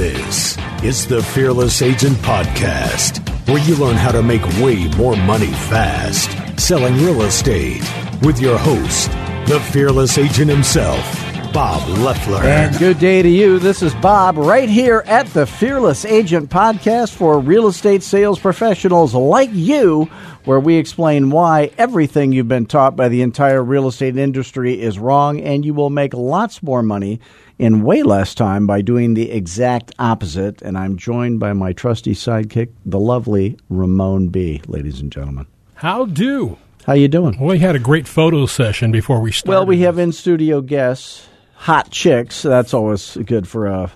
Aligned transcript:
This 0.00 0.56
is 0.82 1.06
the 1.06 1.22
Fearless 1.22 1.82
Agent 1.82 2.16
Podcast, 2.20 3.18
where 3.46 3.62
you 3.64 3.76
learn 3.76 3.96
how 3.96 4.10
to 4.10 4.22
make 4.22 4.42
way 4.58 4.88
more 4.96 5.14
money 5.14 5.52
fast 5.52 6.30
selling 6.58 6.94
real 6.94 7.20
estate 7.20 7.82
with 8.22 8.40
your 8.40 8.56
host, 8.56 9.10
the 9.46 9.60
Fearless 9.60 10.16
Agent 10.16 10.48
himself, 10.48 11.04
Bob 11.52 11.86
Loeffler. 11.98 12.42
And 12.42 12.78
good 12.78 12.98
day 12.98 13.20
to 13.20 13.28
you. 13.28 13.58
This 13.58 13.82
is 13.82 13.92
Bob 13.96 14.38
right 14.38 14.70
here 14.70 15.02
at 15.04 15.26
the 15.34 15.44
Fearless 15.44 16.06
Agent 16.06 16.48
Podcast 16.48 17.12
for 17.12 17.38
real 17.38 17.68
estate 17.68 18.02
sales 18.02 18.38
professionals 18.38 19.14
like 19.14 19.50
you, 19.52 20.04
where 20.46 20.60
we 20.60 20.76
explain 20.76 21.28
why 21.28 21.72
everything 21.76 22.32
you've 22.32 22.48
been 22.48 22.64
taught 22.64 22.96
by 22.96 23.10
the 23.10 23.20
entire 23.20 23.62
real 23.62 23.86
estate 23.86 24.16
industry 24.16 24.80
is 24.80 24.98
wrong 24.98 25.40
and 25.40 25.62
you 25.62 25.74
will 25.74 25.90
make 25.90 26.14
lots 26.14 26.62
more 26.62 26.82
money 26.82 27.20
in 27.60 27.82
way 27.82 28.02
less 28.02 28.34
time 28.34 28.66
by 28.66 28.80
doing 28.80 29.12
the 29.14 29.30
exact 29.30 29.92
opposite. 29.98 30.62
And 30.62 30.78
I'm 30.78 30.96
joined 30.96 31.38
by 31.38 31.52
my 31.52 31.72
trusty 31.74 32.14
sidekick, 32.14 32.70
the 32.86 32.98
lovely 32.98 33.58
Ramon 33.68 34.28
B. 34.28 34.62
Ladies 34.66 35.00
and 35.00 35.12
gentlemen, 35.12 35.46
How 35.74 36.06
do? 36.06 36.56
how 36.86 36.94
you 36.94 37.06
doing? 37.08 37.38
Well, 37.38 37.50
we 37.50 37.58
had 37.58 37.76
a 37.76 37.78
great 37.78 38.08
photo 38.08 38.46
session 38.46 38.90
before 38.90 39.20
we 39.20 39.30
started. 39.30 39.50
Well, 39.50 39.66
we 39.66 39.80
have 39.80 39.98
in 39.98 40.12
studio 40.12 40.62
guests, 40.62 41.28
hot 41.54 41.90
chicks. 41.90 42.40
That's 42.42 42.72
always 42.72 43.16
good 43.26 43.46
for 43.46 43.66
a 43.66 43.92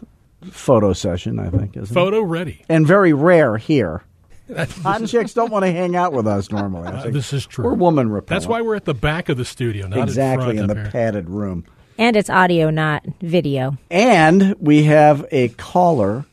photo 0.51 0.93
session, 0.93 1.39
I 1.39 1.49
think, 1.49 1.75
isn't 1.77 1.91
it? 1.91 1.95
photo 1.95 2.21
ready. 2.21 2.63
And 2.69 2.87
very 2.87 3.15
rare 3.15 3.57
here. 3.57 4.05
Hot 4.83 5.07
chicks 5.07 5.33
don't 5.33 5.51
want 5.51 5.65
to 5.65 5.73
hang 5.73 5.97
out 5.97 6.13
with 6.13 6.27
us 6.27 6.51
normally. 6.51 6.87
Uh, 6.89 7.09
this 7.09 7.33
is 7.33 7.47
true. 7.47 7.65
We're 7.65 7.73
woman 7.73 8.11
repellent. 8.11 8.29
That's 8.29 8.47
why 8.47 8.61
we're 8.61 8.75
at 8.75 8.85
the 8.85 8.93
back 8.93 9.31
of 9.31 9.39
the 9.39 9.45
studio, 9.47 9.87
not 9.87 10.01
exactly 10.01 10.59
in, 10.59 10.65
in 10.65 10.67
the 10.67 10.75
here. 10.75 10.91
padded 10.91 11.31
room. 11.31 11.65
And 11.99 12.17
it's 12.17 12.29
audio, 12.31 12.71
not 12.71 13.05
video. 13.21 13.79
And 13.91 14.55
we 14.59 14.85
have 14.85 15.25
a 15.31 15.49
caller, 15.51 16.25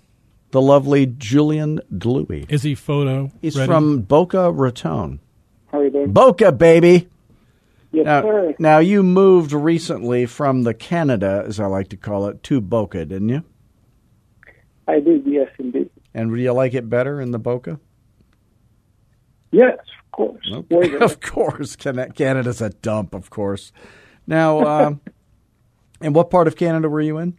the 0.51 0.61
lovely 0.61 1.05
Julian 1.05 1.79
Dewey. 1.95 2.45
Is 2.49 2.63
he 2.63 2.73
photo? 2.73 3.31
He's 3.41 3.55
ready? 3.55 3.67
from 3.67 4.01
Boca 4.01 4.51
Raton. 4.51 5.19
How 5.71 5.79
are 5.79 5.85
you 5.85 5.91
doing? 5.91 6.11
Boca, 6.11 6.51
baby. 6.51 7.07
Yes, 7.91 8.05
Now, 8.05 8.21
sir. 8.21 8.55
now 8.57 8.79
you 8.79 9.03
moved 9.03 9.51
recently 9.51 10.25
from 10.25 10.63
the 10.63 10.73
Canada, 10.73 11.43
as 11.45 11.59
I 11.59 11.65
like 11.67 11.89
to 11.89 11.97
call 11.97 12.25
it, 12.27 12.41
to 12.43 12.59
Boca, 12.61 13.05
didn't 13.05 13.29
you? 13.29 13.43
I 14.87 14.99
did, 14.99 15.23
yes, 15.25 15.49
indeed. 15.59 15.89
And 16.13 16.33
do 16.33 16.41
you 16.41 16.53
like 16.53 16.73
it 16.73 16.89
better 16.89 17.21
in 17.21 17.31
the 17.31 17.39
Boca? 17.39 17.79
Yes, 19.51 19.77
of 19.77 20.11
course. 20.11 20.49
Way 20.69 20.95
of 21.01 21.21
course, 21.21 21.75
Can- 21.75 22.11
Canada's 22.13 22.61
a 22.61 22.69
dump. 22.69 23.13
Of 23.13 23.29
course. 23.29 23.71
Now, 24.25 24.61
um, 24.65 25.01
and 26.01 26.13
what 26.15 26.29
part 26.29 26.47
of 26.47 26.55
Canada 26.55 26.89
were 26.89 27.01
you 27.01 27.17
in? 27.17 27.37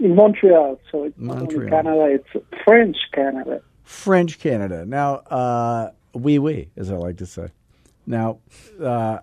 in 0.00 0.16
Montreal, 0.16 0.78
so 0.90 1.04
it's 1.04 1.18
not 1.18 1.38
Montreal. 1.38 1.70
Canada, 1.70 2.06
it's 2.10 2.46
French 2.64 2.96
Canada. 3.14 3.62
French 3.84 4.38
Canada. 4.38 4.84
Now, 4.84 5.14
uh, 5.16 5.90
oui, 6.14 6.38
oui, 6.38 6.70
as 6.76 6.90
I 6.90 6.96
like 6.96 7.18
to 7.18 7.26
say. 7.26 7.48
Now, 8.06 8.38
uh, 8.82 9.18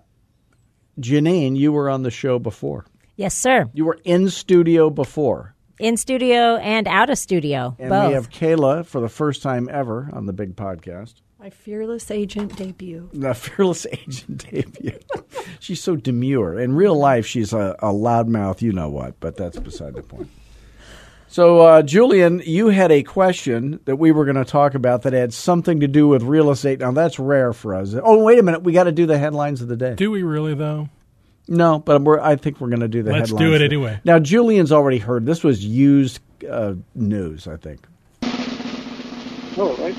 Janine, 1.00 1.56
you 1.56 1.72
were 1.72 1.88
on 1.90 2.02
the 2.02 2.10
show 2.10 2.38
before. 2.38 2.84
Yes, 3.16 3.34
sir. 3.34 3.68
You 3.74 3.84
were 3.84 3.98
in 4.04 4.28
studio 4.30 4.88
before, 4.90 5.54
In 5.78 5.96
studio 5.96 6.56
and 6.56 6.88
out 6.88 7.10
of 7.10 7.18
studio. 7.18 7.76
and 7.78 7.90
both. 7.90 8.08
we 8.08 8.14
have 8.14 8.30
Kayla 8.30 8.84
for 8.86 9.00
the 9.00 9.08
first 9.08 9.42
time 9.42 9.68
ever 9.70 10.08
on 10.12 10.26
the 10.26 10.32
big 10.32 10.56
podcast. 10.56 11.14
My 11.42 11.50
fearless 11.50 12.08
agent 12.12 12.54
debut. 12.54 13.10
The 13.12 13.34
fearless 13.34 13.84
agent 13.90 14.48
debut. 14.48 14.96
she's 15.58 15.82
so 15.82 15.96
demure. 15.96 16.56
In 16.56 16.72
real 16.76 16.94
life, 16.94 17.26
she's 17.26 17.52
a, 17.52 17.74
a 17.80 17.88
loudmouth, 17.92 18.62
you 18.62 18.70
know 18.72 18.88
what, 18.88 19.18
but 19.18 19.36
that's 19.36 19.58
beside 19.58 19.94
the 19.94 20.04
point. 20.04 20.30
So, 21.26 21.62
uh, 21.62 21.82
Julian, 21.82 22.42
you 22.46 22.68
had 22.68 22.92
a 22.92 23.02
question 23.02 23.80
that 23.86 23.96
we 23.96 24.12
were 24.12 24.24
going 24.24 24.36
to 24.36 24.44
talk 24.44 24.76
about 24.76 25.02
that 25.02 25.14
had 25.14 25.34
something 25.34 25.80
to 25.80 25.88
do 25.88 26.06
with 26.06 26.22
real 26.22 26.48
estate. 26.52 26.78
Now, 26.78 26.92
that's 26.92 27.18
rare 27.18 27.52
for 27.52 27.74
us. 27.74 27.92
Oh, 28.00 28.22
wait 28.22 28.38
a 28.38 28.44
minute. 28.44 28.62
We 28.62 28.72
got 28.72 28.84
to 28.84 28.92
do 28.92 29.06
the 29.06 29.18
headlines 29.18 29.62
of 29.62 29.66
the 29.66 29.76
day. 29.76 29.96
Do 29.96 30.12
we 30.12 30.22
really 30.22 30.54
though? 30.54 30.90
No, 31.48 31.80
but 31.80 32.02
we're, 32.02 32.20
I 32.20 32.36
think 32.36 32.60
we're 32.60 32.68
going 32.68 32.80
to 32.82 32.88
do 32.88 33.02
the 33.02 33.10
Let's 33.10 33.30
headlines. 33.30 33.50
do 33.50 33.54
it 33.56 33.62
anyway. 33.62 33.98
Now, 34.04 34.20
Julian's 34.20 34.70
already 34.70 34.98
heard. 34.98 35.26
This 35.26 35.42
was 35.42 35.64
used 35.64 36.20
uh, 36.48 36.74
news, 36.94 37.48
I 37.48 37.56
think. 37.56 37.84
Oh, 39.58 39.76
right. 39.80 39.96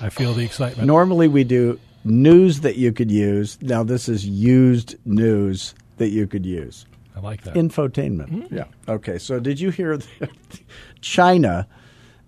I 0.00 0.08
feel 0.10 0.34
the 0.34 0.44
excitement. 0.44 0.86
Normally, 0.86 1.28
we 1.28 1.44
do 1.44 1.78
news 2.04 2.60
that 2.60 2.76
you 2.76 2.92
could 2.92 3.10
use. 3.10 3.58
Now, 3.62 3.82
this 3.82 4.08
is 4.08 4.26
used 4.26 4.96
news 5.04 5.74
that 5.96 6.08
you 6.08 6.26
could 6.26 6.46
use. 6.46 6.86
I 7.16 7.20
like 7.20 7.42
that. 7.42 7.54
Infotainment. 7.54 8.28
Mm-hmm. 8.30 8.54
Yeah. 8.54 8.64
Okay. 8.88 9.18
So, 9.18 9.40
did 9.40 9.58
you 9.58 9.70
hear 9.70 9.96
that 9.96 10.30
China 11.00 11.66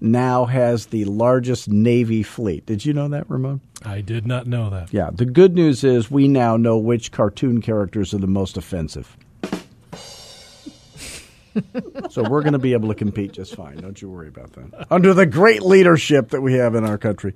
now 0.00 0.46
has 0.46 0.86
the 0.86 1.04
largest 1.04 1.68
Navy 1.68 2.22
fleet? 2.22 2.64
Did 2.66 2.84
you 2.84 2.92
know 2.92 3.08
that, 3.08 3.28
Ramon? 3.28 3.60
I 3.84 4.00
did 4.00 4.26
not 4.26 4.46
know 4.46 4.70
that. 4.70 4.92
Yeah. 4.92 5.10
The 5.12 5.26
good 5.26 5.54
news 5.54 5.84
is 5.84 6.10
we 6.10 6.26
now 6.28 6.56
know 6.56 6.78
which 6.78 7.12
cartoon 7.12 7.60
characters 7.60 8.14
are 8.14 8.18
the 8.18 8.26
most 8.26 8.56
offensive. 8.56 9.16
so 12.10 12.22
we're 12.28 12.42
going 12.42 12.52
to 12.52 12.58
be 12.58 12.72
able 12.72 12.88
to 12.88 12.94
compete 12.94 13.32
just 13.32 13.54
fine. 13.54 13.76
Don't 13.76 14.00
you 14.00 14.08
worry 14.10 14.28
about 14.28 14.52
that. 14.52 14.86
Under 14.90 15.14
the 15.14 15.26
great 15.26 15.62
leadership 15.62 16.30
that 16.30 16.40
we 16.40 16.54
have 16.54 16.74
in 16.74 16.84
our 16.84 16.98
country. 16.98 17.34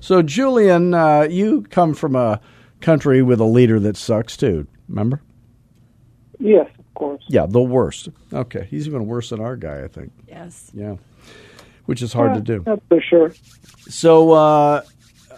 So, 0.00 0.22
Julian, 0.22 0.94
uh, 0.94 1.22
you 1.22 1.62
come 1.62 1.94
from 1.94 2.16
a 2.16 2.40
country 2.80 3.22
with 3.22 3.40
a 3.40 3.44
leader 3.44 3.78
that 3.80 3.96
sucks 3.96 4.36
too. 4.36 4.66
Remember? 4.88 5.22
Yes, 6.38 6.68
of 6.78 6.94
course. 6.94 7.22
Yeah, 7.28 7.46
the 7.46 7.60
worst. 7.60 8.08
Okay, 8.32 8.66
he's 8.70 8.86
even 8.86 9.06
worse 9.06 9.30
than 9.30 9.40
our 9.40 9.56
guy, 9.56 9.84
I 9.84 9.88
think. 9.88 10.12
Yes. 10.26 10.70
Yeah, 10.72 10.96
which 11.84 12.00
is 12.02 12.12
hard 12.12 12.34
to 12.34 12.40
do. 12.40 12.62
Not 12.66 12.82
for 12.88 13.00
sure. 13.00 13.34
So, 13.88 14.32
uh, 14.32 14.82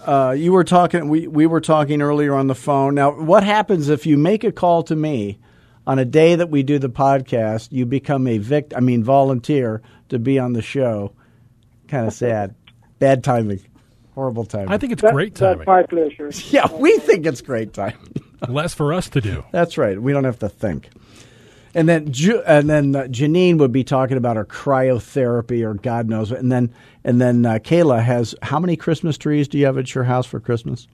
uh, 0.07 0.35
you 0.37 0.53
were 0.53 0.65
talking. 0.65 1.09
We 1.09 1.27
we 1.27 1.47
were 1.47 1.61
talking 1.61 2.03
earlier 2.03 2.35
on 2.35 2.47
the 2.47 2.55
phone. 2.55 2.95
Now, 2.95 3.11
what 3.11 3.43
happens 3.43 3.89
if 3.89 4.07
you 4.07 4.17
make 4.17 4.45
a 4.45 4.53
call 4.53 4.83
to 4.85 4.97
me 4.97 5.39
on 5.87 5.99
a 5.99 6.05
day 6.05 6.35
that 6.37 6.49
we 6.51 6.63
do 6.63 6.79
the 6.79 6.89
podcast? 6.91 7.69
You 7.71 7.87
become 7.87 8.27
a 8.27 8.39
victim, 8.39 8.77
I 8.77 8.81
mean, 8.81 9.03
volunteer 9.05 9.83
to 10.09 10.19
be 10.19 10.39
on 10.39 10.53
the 10.53 10.63
show. 10.63 11.13
Kind 11.89 12.07
of 12.07 12.13
sad. 12.13 12.55
Bad 12.99 13.23
timing. 13.25 13.61
Horrible 14.15 14.45
timing. 14.45 14.69
I 14.71 14.79
think 14.79 14.93
it's 14.93 15.03
That- 15.03 15.13
great 15.15 15.35
That's 15.35 15.59
timing. 15.59 15.65
my 15.67 15.83
pleasure. 15.85 16.31
Yeah, 16.51 16.71
we 16.73 16.97
think 16.99 17.27
it's 17.27 17.41
great 17.41 17.73
timing. 17.73 18.15
Less 18.49 18.75
for 18.75 18.93
us 18.93 19.09
to 19.11 19.21
do. 19.21 19.45
That's 19.53 19.79
right. 19.79 20.01
We 20.01 20.13
don't 20.13 20.25
have 20.25 20.39
to 20.41 20.49
think. 20.49 20.89
And 21.75 21.89
then, 21.89 22.13
Ju- 22.13 22.43
and 22.47 22.69
then 22.69 22.95
uh, 22.95 23.05
Janine 23.05 23.57
would 23.59 23.73
be 23.73 23.85
talking 23.85 24.19
about 24.19 24.37
her 24.37 24.45
cryotherapy 24.45 25.63
or 25.65 25.75
God 25.75 26.09
knows 26.09 26.31
what. 26.31 26.41
And 26.41 26.53
then, 26.53 26.75
and 27.05 27.21
then 27.21 27.47
uh, 27.47 27.55
Kayla 27.55 28.03
has 28.03 28.35
how 28.43 28.59
many 28.61 28.77
Christmas 28.77 29.17
trees 29.17 29.49
do 29.49 29.57
you 29.59 29.65
have 29.67 29.79
at 29.79 29.95
your 29.95 30.05
house 30.05 30.27
for 30.27 30.39
Christmas? 30.41 30.87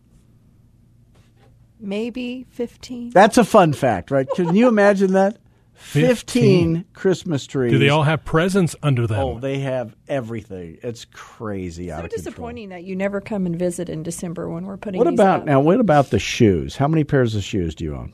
Maybe 1.80 2.46
15. 2.50 3.10
That's 3.10 3.38
a 3.38 3.44
fun 3.44 3.72
fact, 3.72 4.10
right? 4.10 4.26
Can 4.34 4.54
you 4.56 4.68
imagine 4.68 5.12
that? 5.12 5.38
Fifteen 5.74 6.84
Christmas 6.92 7.46
trees. 7.46 7.70
Do 7.70 7.78
they 7.78 7.88
all 7.88 8.02
have 8.02 8.24
presents 8.24 8.74
under 8.82 9.06
them? 9.06 9.20
Oh, 9.20 9.38
they 9.38 9.60
have 9.60 9.94
everything. 10.08 10.78
It's 10.82 11.04
crazy 11.12 11.92
out 11.92 12.00
So 12.00 12.04
of 12.06 12.10
control. 12.10 12.24
disappointing 12.24 12.68
that 12.70 12.82
you 12.82 12.96
never 12.96 13.20
come 13.20 13.46
and 13.46 13.56
visit 13.56 13.88
in 13.88 14.02
December 14.02 14.48
when 14.48 14.64
we're 14.66 14.76
putting 14.76 14.98
What 14.98 15.08
these 15.08 15.14
about 15.20 15.40
up. 15.40 15.46
now? 15.46 15.60
What 15.60 15.78
about 15.78 16.10
the 16.10 16.18
shoes? 16.18 16.76
How 16.76 16.88
many 16.88 17.04
pairs 17.04 17.36
of 17.36 17.44
shoes 17.44 17.76
do 17.76 17.84
you 17.84 17.94
own? 17.94 18.12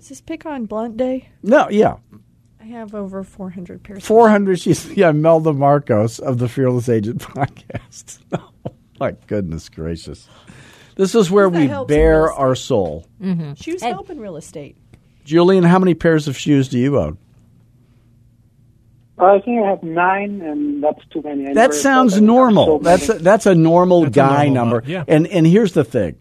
Is 0.00 0.08
this 0.08 0.20
pick 0.20 0.44
on 0.44 0.66
blunt 0.66 0.96
day? 0.96 1.28
No, 1.44 1.68
yeah, 1.70 1.98
I 2.60 2.64
have 2.64 2.96
over 2.96 3.22
400 3.22 3.84
pairs. 3.84 4.04
four 4.04 4.28
hundred. 4.28 4.58
She's 4.58 4.84
yeah, 4.96 5.10
Imelda 5.10 5.52
Marcos 5.52 6.18
of 6.18 6.38
the 6.38 6.48
Fearless 6.48 6.88
Agent 6.88 7.20
podcast. 7.22 8.18
oh 8.32 8.50
my 8.98 9.12
goodness 9.28 9.68
gracious! 9.68 10.28
This 10.96 11.14
is 11.14 11.30
where 11.30 11.48
we 11.48 11.66
helps 11.66 11.90
in 11.90 11.96
bare 11.96 12.20
real 12.22 12.26
estate. 12.30 12.40
our 12.40 12.54
soul. 12.54 13.06
shoes. 13.22 13.58
Shoes 13.58 13.82
help 13.82 14.10
in 14.10 14.20
real 14.20 14.36
estate. 14.36 14.76
Julian, 15.24 15.64
how 15.64 15.78
many 15.78 15.94
pairs 15.94 16.28
of 16.28 16.36
shoes 16.36 16.68
do 16.68 16.78
you 16.78 16.98
own? 16.98 17.18
I 19.18 19.38
think 19.40 19.62
I 19.64 19.70
have 19.70 19.82
nine, 19.82 20.40
and 20.42 20.82
that's 20.82 21.00
too 21.10 21.22
many. 21.22 21.48
I 21.48 21.54
That 21.54 21.72
sounds 21.74 22.14
thought 22.14 22.18
I 22.18 22.20
would 22.20 22.26
have 22.28 22.36
normal. 22.36 22.66
so 22.66 22.78
that's 22.82 23.08
a, 23.08 23.12
that's 23.14 23.46
a 23.46 23.54
normal 23.54 24.02
That's 24.02 24.16
a 24.16 24.20
guy 24.20 24.44
normal 24.48 24.54
number. 24.54 24.76
amount, 24.80 24.88
yeah. 24.88 25.04
And 25.06 25.26
and 25.28 25.46
here's 25.46 25.72
the 25.72 25.84
thing. 25.84 26.16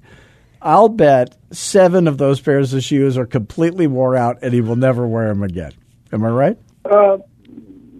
I'll 0.61 0.89
bet 0.89 1.35
seven 1.51 2.07
of 2.07 2.17
those 2.17 2.39
pairs 2.39 2.73
of 2.73 2.83
shoes 2.83 3.17
are 3.17 3.25
completely 3.25 3.87
wore 3.87 4.15
out, 4.15 4.37
and 4.43 4.53
he 4.53 4.61
will 4.61 4.75
never 4.75 5.05
wear 5.07 5.27
them 5.27 5.43
again. 5.43 5.73
Am 6.11 6.23
I 6.23 6.29
right? 6.29 6.57
Uh, 6.85 7.17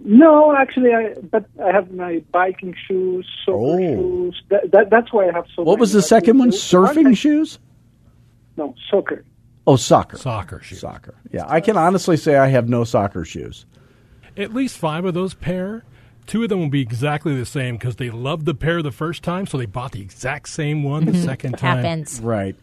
no, 0.04 0.54
actually, 0.54 0.92
I 0.92 1.14
but 1.30 1.46
I 1.62 1.72
have 1.72 1.90
my 1.90 2.22
biking 2.30 2.74
shoes, 2.86 3.26
soccer 3.44 3.58
Oh. 3.58 3.78
shoes. 3.78 4.42
That, 4.50 4.70
that, 4.70 4.90
that's 4.90 5.12
why 5.12 5.28
I 5.28 5.32
have 5.32 5.46
so. 5.56 5.62
What 5.62 5.72
many. 5.74 5.80
was 5.80 5.92
the 5.92 6.02
second 6.02 6.38
one? 6.38 6.50
Surfing 6.50 7.04
thing- 7.04 7.14
shoes? 7.14 7.58
No, 8.56 8.74
soccer. 8.90 9.24
Oh, 9.66 9.76
soccer. 9.76 10.18
Soccer 10.18 10.60
shoes. 10.62 10.80
Soccer. 10.80 11.14
Yeah, 11.32 11.44
I 11.48 11.60
can 11.60 11.76
honestly 11.76 12.16
say 12.18 12.36
I 12.36 12.48
have 12.48 12.68
no 12.68 12.84
soccer 12.84 13.24
shoes. 13.24 13.64
At 14.36 14.52
least 14.52 14.76
five 14.76 15.04
of 15.04 15.14
those 15.14 15.34
pair. 15.34 15.84
Two 16.26 16.42
of 16.42 16.48
them 16.50 16.60
will 16.60 16.68
be 16.68 16.80
exactly 16.80 17.34
the 17.34 17.46
same 17.46 17.76
because 17.76 17.96
they 17.96 18.10
loved 18.10 18.46
the 18.46 18.54
pair 18.54 18.82
the 18.82 18.92
first 18.92 19.22
time, 19.22 19.46
so 19.46 19.58
they 19.58 19.66
bought 19.66 19.92
the 19.92 20.00
exact 20.00 20.48
same 20.48 20.82
one 20.82 21.04
the 21.04 21.12
mm-hmm. 21.12 21.24
second 21.24 21.52
time. 21.58 21.78
Happens. 21.78 22.20
Right. 22.20 22.56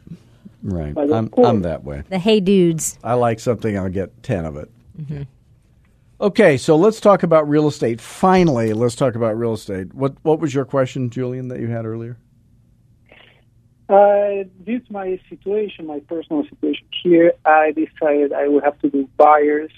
Right. 0.64 0.96
I'm. 0.98 1.30
I'm 1.38 1.62
that 1.64 1.84
way. 1.84 2.04
The 2.10 2.20
hey 2.20 2.40
dudes. 2.40 3.00
I 3.04 3.16
like 3.16 3.40
something, 3.40 3.78
I'll 3.78 3.90
get 3.90 4.22
ten 4.24 4.46
of 4.46 4.58
it. 4.58 4.70
Mm-hmm. 5.00 5.24
Okay, 6.21 6.56
so 6.56 6.75
let's 6.75 7.01
talk 7.01 7.23
about 7.23 7.50
real 7.50 7.68
estate. 7.68 8.00
Finally, 8.00 8.73
let's 8.73 8.95
talk 8.95 9.15
about 9.15 9.35
real 9.35 9.53
estate. 9.53 9.91
What 9.95 10.13
what 10.21 10.39
was 10.39 10.53
your 10.53 10.65
question, 10.65 11.09
Julian, 11.09 11.47
that 11.47 11.59
you 11.59 11.68
had 11.68 11.83
earlier? 11.83 12.15
Uh, 13.89 14.44
due 14.63 14.79
to 14.79 14.94
my 14.94 15.19
situation, 15.29 15.88
my 15.88 16.00
personal 16.01 16.44
situation 16.44 16.85
here, 17.03 17.33
I 17.44 17.71
decided 17.71 18.33
I 18.33 18.47
would 18.47 18.63
have 18.63 18.77
to 18.81 18.89
do 18.91 19.09
buyers, 19.18 19.71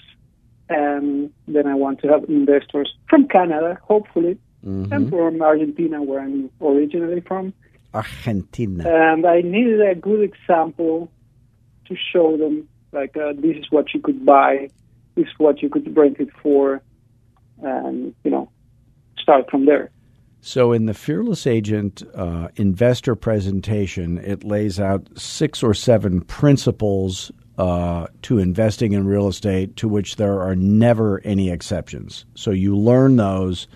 and 0.68 1.32
then 1.48 1.66
I 1.66 1.74
want 1.76 2.00
to 2.02 2.08
have 2.08 2.24
investors 2.24 2.94
from 3.08 3.26
Canada, 3.26 3.78
hopefully, 3.82 4.38
and 4.62 5.08
from 5.08 5.40
Argentina, 5.40 6.02
where 6.02 6.20
I'm 6.20 6.50
originally 6.60 7.22
from. 7.22 7.54
Argentina. 7.94 8.84
And 8.86 9.26
I 9.26 9.40
needed 9.40 9.80
a 9.80 9.94
good 9.94 10.20
example 10.20 11.10
to 11.86 11.96
show 12.12 12.36
them, 12.36 12.68
like, 12.92 13.16
uh, 13.16 13.32
this 13.32 13.56
is 13.56 13.66
what 13.70 13.94
you 13.94 14.00
could 14.00 14.24
buy, 14.26 14.68
is 15.16 15.26
what 15.38 15.62
you 15.62 15.68
could 15.68 15.96
rent 15.96 16.16
it 16.18 16.28
for, 16.42 16.82
and, 17.62 18.14
you 18.24 18.30
know, 18.30 18.50
start 19.18 19.50
from 19.50 19.66
there. 19.66 19.90
So, 20.40 20.72
in 20.72 20.84
the 20.84 20.94
Fearless 20.94 21.46
Agent 21.46 22.02
uh, 22.14 22.48
investor 22.56 23.14
presentation, 23.14 24.18
it 24.18 24.44
lays 24.44 24.78
out 24.78 25.08
six 25.18 25.62
or 25.62 25.72
seven 25.72 26.20
principles 26.20 27.32
uh, 27.56 28.08
to 28.22 28.38
investing 28.38 28.92
in 28.92 29.06
real 29.06 29.28
estate 29.28 29.76
to 29.76 29.88
which 29.88 30.16
there 30.16 30.40
are 30.42 30.54
never 30.54 31.22
any 31.24 31.48
exceptions. 31.50 32.26
So, 32.34 32.50
you 32.50 32.76
learn 32.76 33.16
those 33.16 33.66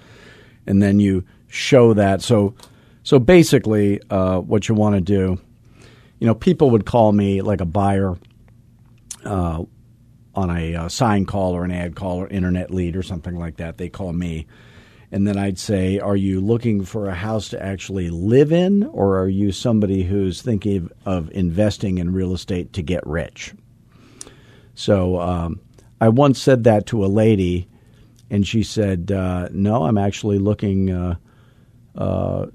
and 0.67 0.83
then 0.83 1.01
you 1.01 1.25
show 1.47 1.95
that. 1.95 2.21
So, 2.21 2.55
so 3.03 3.19
basically, 3.19 4.01
uh, 4.11 4.41
what 4.41 4.69
you 4.69 4.75
want 4.75 4.95
to 4.97 5.01
do, 5.01 5.41
you 6.19 6.27
know, 6.27 6.35
people 6.35 6.71
would 6.71 6.85
call 6.85 7.13
me 7.13 7.41
like 7.41 7.63
a 7.63 7.65
buyer 7.65 8.17
uh, 9.25 9.63
on 10.39 10.57
a 10.57 10.75
uh, 10.77 10.89
sign 10.89 11.27
call 11.27 11.57
or 11.57 11.65
an 11.65 11.73
ad 11.73 11.97
call 11.97 12.19
or 12.19 12.29
internet 12.29 12.71
lead 12.71 12.95
or 12.95 13.03
something 13.03 13.37
like 13.37 13.57
that. 13.57 13.77
They 13.77 13.89
call 13.89 14.13
me. 14.13 14.47
And 15.11 15.27
then 15.27 15.37
I'd 15.37 15.59
say, 15.59 15.99
Are 15.99 16.17
you 16.17 16.41
looking 16.41 16.85
for 16.85 17.09
a 17.09 17.15
house 17.15 17.49
to 17.49 17.63
actually 17.63 18.11
live 18.11 18.53
in, 18.53 18.85
or 18.85 19.19
are 19.19 19.29
you 19.29 19.51
somebody 19.51 20.05
who's 20.05 20.41
thinking 20.41 20.91
of 21.05 21.31
investing 21.33 21.99
in 21.99 22.13
real 22.13 22.35
estate 22.35 22.73
to 22.75 22.83
get 22.83 23.05
rich? 23.05 23.53
So 24.75 25.19
um, 25.21 25.61
I 26.01 26.11
once 26.11 26.41
said 26.41 26.65
that 26.65 26.87
to 26.87 27.05
a 27.05 27.09
lady, 27.09 27.69
and 28.31 28.47
she 28.47 28.63
said, 28.63 29.11
uh, 29.11 29.49
No, 29.51 29.85
I'm 29.85 29.99
actually 29.99 30.39
looking 30.39 30.91
uh, 30.91 31.17
uh, 31.97 32.47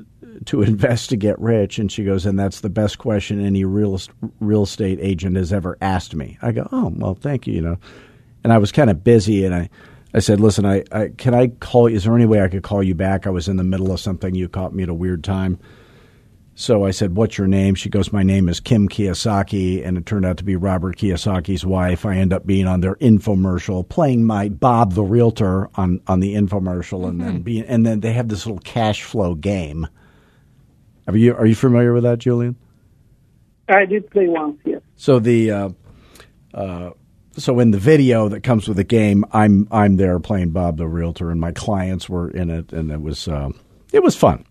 to 0.46 0.62
invest 0.62 1.10
to 1.10 1.18
get 1.18 1.40
rich. 1.40 1.80
And 1.80 1.92
she 1.92 2.04
goes, 2.04 2.26
And 2.26 2.40
that's 2.40 2.62
the 2.62 2.70
best 2.70 2.98
question 2.98 3.46
any 3.46 3.66
real, 3.66 4.00
real 4.40 4.64
estate 4.64 5.00
agent 5.02 5.36
has 5.36 5.54
ever 5.54 5.78
asked 5.82 6.16
me. 6.16 6.38
I 6.42 6.52
go, 6.52 6.68
Oh, 6.72 6.92
well, 6.96 7.16
thank 7.16 7.48
you, 7.48 7.54
you 7.54 7.62
know. 7.62 7.78
And 8.44 8.52
I 8.52 8.58
was 8.58 8.72
kind 8.72 8.90
of 8.90 9.04
busy, 9.04 9.46
and 9.46 9.56
I. 9.56 9.70
I 10.16 10.20
said, 10.20 10.40
"Listen, 10.40 10.66
I, 10.66 10.84
I 10.92 11.10
can 11.18 11.34
I 11.34 11.48
call? 11.48 11.88
Is 11.88 12.04
there 12.04 12.16
any 12.16 12.28
way 12.28 12.42
I 12.42 12.48
could 12.48 12.62
call 12.62 12.84
you 12.84 12.94
back? 12.94 13.26
I 13.26 13.32
was 13.32 13.48
in 13.48 13.58
the 13.58 13.64
middle 13.64 13.92
of 13.92 14.00
something. 14.00 14.36
You 14.36 14.48
caught 14.48 14.76
me 14.76 14.84
at 14.84 14.90
a 14.90 14.94
weird 14.94 15.24
time." 15.24 15.58
So 16.56 16.86
I 16.86 16.92
said, 16.92 17.16
"What's 17.16 17.38
your 17.38 17.48
name?" 17.48 17.74
She 17.74 17.90
goes, 17.90 18.14
"My 18.14 18.22
name 18.22 18.48
is 18.48 18.60
Kim 18.60 18.88
Kiyosaki," 18.88 19.84
and 19.84 19.98
it 19.98 20.06
turned 20.06 20.26
out 20.26 20.38
to 20.38 20.44
be 20.44 20.56
Robert 20.56 20.98
Kiyosaki's 20.98 21.66
wife. 21.66 22.06
I 22.06 22.18
end 22.18 22.32
up 22.32 22.46
being 22.46 22.68
on 22.68 22.82
their 22.82 22.96
infomercial, 22.96 23.90
playing 23.90 24.24
my 24.24 24.50
Bob 24.50 24.94
the 24.94 25.04
realtor 25.04 25.68
on 25.76 26.00
on 26.06 26.20
the 26.20 26.36
infomercial, 26.36 27.08
and 27.08 27.20
then 27.20 27.34
mm-hmm. 27.34 27.42
being 27.42 27.64
and 27.64 27.84
then 27.86 28.02
they 28.02 28.14
have 28.14 28.28
this 28.28 28.46
little 28.46 28.62
cash 28.62 29.02
flow 29.02 29.34
game. 29.34 29.88
Are 31.08 31.16
you 31.16 31.36
are 31.36 31.46
you 31.46 31.56
familiar 31.56 31.94
with 31.94 32.04
that, 32.04 32.20
Julian? 32.20 32.56
I 33.70 33.86
did 33.86 34.10
play 34.10 34.28
once, 34.28 34.60
yes. 34.66 34.82
So 34.96 35.20
the 35.20 35.52
uh, 35.52 35.70
uh, 36.54 36.92
so 37.38 37.60
in 37.60 37.72
the 37.72 37.80
video 37.80 38.30
that 38.30 38.42
comes 38.42 38.68
with 38.68 38.78
the 38.78 38.84
game, 38.84 39.26
I'm 39.32 39.68
I'm 39.72 39.98
there 39.98 40.20
playing 40.20 40.52
Bob 40.52 40.78
the 40.78 40.88
realtor, 40.88 41.32
and 41.32 41.40
my 41.40 41.52
clients 41.52 42.10
were 42.10 42.30
in 42.30 42.50
it, 42.50 42.72
and 42.72 42.92
it 42.92 43.02
was 43.02 43.28
uh, 43.28 43.50
it 43.92 44.04
was 44.04 44.16
fun. 44.16 44.46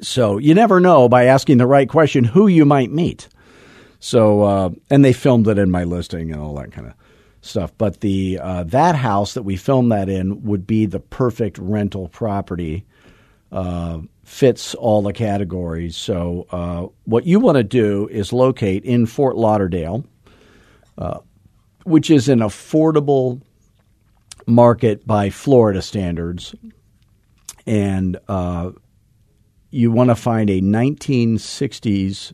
So 0.00 0.38
you 0.38 0.54
never 0.54 0.80
know 0.80 1.08
by 1.08 1.24
asking 1.24 1.58
the 1.58 1.66
right 1.66 1.88
question 1.88 2.24
who 2.24 2.46
you 2.46 2.64
might 2.64 2.90
meet. 2.90 3.28
So 3.98 4.42
uh, 4.42 4.70
and 4.90 5.04
they 5.04 5.12
filmed 5.12 5.48
it 5.48 5.58
in 5.58 5.70
my 5.70 5.84
listing 5.84 6.30
and 6.32 6.40
all 6.40 6.54
that 6.56 6.72
kind 6.72 6.86
of 6.88 6.94
stuff. 7.40 7.72
But 7.76 8.00
the 8.00 8.38
uh, 8.40 8.64
that 8.64 8.94
house 8.94 9.34
that 9.34 9.42
we 9.42 9.56
filmed 9.56 9.90
that 9.92 10.08
in 10.08 10.44
would 10.44 10.66
be 10.66 10.86
the 10.86 11.00
perfect 11.00 11.58
rental 11.58 12.08
property. 12.08 12.84
Uh, 13.50 14.00
fits 14.26 14.74
all 14.74 15.02
the 15.02 15.12
categories. 15.12 15.96
So 15.96 16.46
uh, 16.50 16.86
what 17.04 17.26
you 17.26 17.40
want 17.40 17.56
to 17.56 17.64
do 17.64 18.08
is 18.08 18.32
locate 18.32 18.84
in 18.84 19.06
Fort 19.06 19.36
Lauderdale 19.36 20.04
which 21.86 22.10
is 22.10 22.28
an 22.28 22.40
affordable 22.40 23.40
market 24.44 25.06
by 25.06 25.30
Florida 25.30 25.80
standards, 25.80 26.52
and 27.64 28.18
uh, 28.26 28.72
you 29.70 29.92
want 29.92 30.10
to 30.10 30.16
find 30.16 30.50
a 30.50 30.60
1960s. 30.60 32.32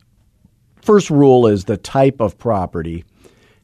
First 0.80 1.10
rule 1.10 1.46
is 1.46 1.66
the 1.66 1.76
type 1.76 2.18
of 2.18 2.38
property 2.38 3.04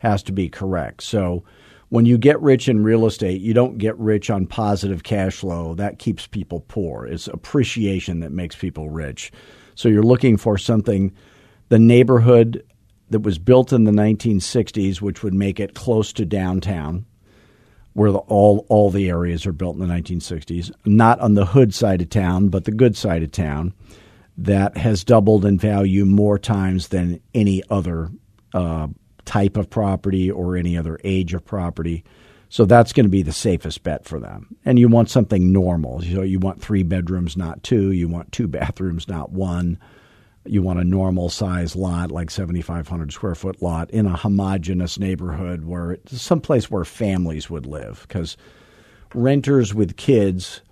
has 0.01 0.23
to 0.25 0.33
be 0.33 0.51
correct. 0.51 1.03
So 1.03 1.43
when 1.91 2.05
you 2.05 2.19
get 2.19 2.41
rich 2.41 2.69
in 2.69 2.83
real 2.83 3.07
estate, 3.07 3.41
you 3.41 3.55
don't 3.55 3.79
get 3.79 3.99
rich 3.99 4.31
on 4.31 4.47
positive 4.47 5.03
cash 5.03 5.37
flow. 5.37 5.75
That 5.75 5.99
keeps 5.99 6.27
people 6.27 6.65
poor. 6.69 7.07
It's 7.07 7.29
appreciation 7.29 8.21
that 8.21 8.33
makes 8.33 8.57
people 8.57 8.91
rich. 8.91 9.33
So 9.75 9.89
you're 9.89 10.03
looking 10.03 10.37
for 10.37 10.59
something, 10.59 11.13
the 11.69 11.79
neighborhood 11.79 12.65
that 13.11 13.21
was 13.21 13.39
built 13.39 13.73
in 13.73 13.85
the 13.85 13.93
1960s, 13.93 15.01
which 15.01 15.23
would 15.23 15.35
make 15.35 15.59
it 15.61 15.75
close 15.75 16.13
to 16.15 16.27
downtown, 16.27 17.07
where 17.95 18.13
the, 18.13 18.19
all 18.19 18.67
all 18.69 18.91
the 18.91 19.09
areas 19.09 19.47
are 19.47 19.53
built 19.53 19.77
in 19.77 19.81
the 19.81 19.95
1960s. 19.95 20.71
Not 20.85 21.19
on 21.21 21.35
the 21.35 21.47
hood 21.47 21.75
side 21.75 22.03
of 22.03 22.11
town, 22.11 22.49
but 22.49 22.65
the 22.65 22.71
good 22.71 22.97
side 22.97 23.23
of 23.23 23.33
town, 23.33 23.73
that 24.37 24.77
has 24.77 25.05
doubled 25.05 25.47
in 25.47 25.59
value 25.59 26.05
more 26.05 26.39
times 26.39 26.89
than 26.89 27.21
any 27.35 27.63
other 27.71 28.11
uh, 28.53 28.89
type 29.29 29.57
of 29.57 29.71
property 29.71 30.31
or 30.31 30.57
any 30.57 30.77
other 30.77 30.99
age 31.05 31.35
of 31.35 31.45
property. 31.45 32.03
So 32.49 32.65
that's 32.65 32.95
going 32.95 33.05
to 33.05 33.11
be 33.11 33.23
the 33.23 33.33
safest 33.33 33.83
bet 33.83 34.07
for 34.07 34.19
them. 34.19 34.57
And 34.65 34.79
you 34.79 34.89
want 34.89 35.11
something 35.11 35.53
normal. 35.53 36.01
So 36.01 36.23
you 36.23 36.39
want 36.39 36.63
three 36.63 36.83
bedrooms, 36.83 37.37
not 37.37 37.63
two. 37.63 37.93
You 37.93 38.09
want 38.09 38.33
two 38.33 38.49
bathrooms, 38.49 39.07
not 39.07 39.31
one 39.31 39.79
you 40.49 40.63
want 40.63 40.81
a 40.81 40.85
normal 40.85 41.29
size 41.29 41.77
lot 41.77 42.11
like 42.11 42.31
7500 42.31 43.13
square 43.13 43.35
foot 43.35 43.63
lot 43.63 43.91
in 43.91 44.07
a 44.07 44.17
homogenous 44.17 44.99
neighborhood 44.99 45.65
where 45.65 45.93
it's 45.93 46.21
someplace 46.21 46.71
where 46.71 46.85
families 46.85 47.51
would 47.51 47.67
live 47.67 48.05
because 48.09 48.37
renters 49.15 49.75
with 49.75 49.97
kids 49.97 50.63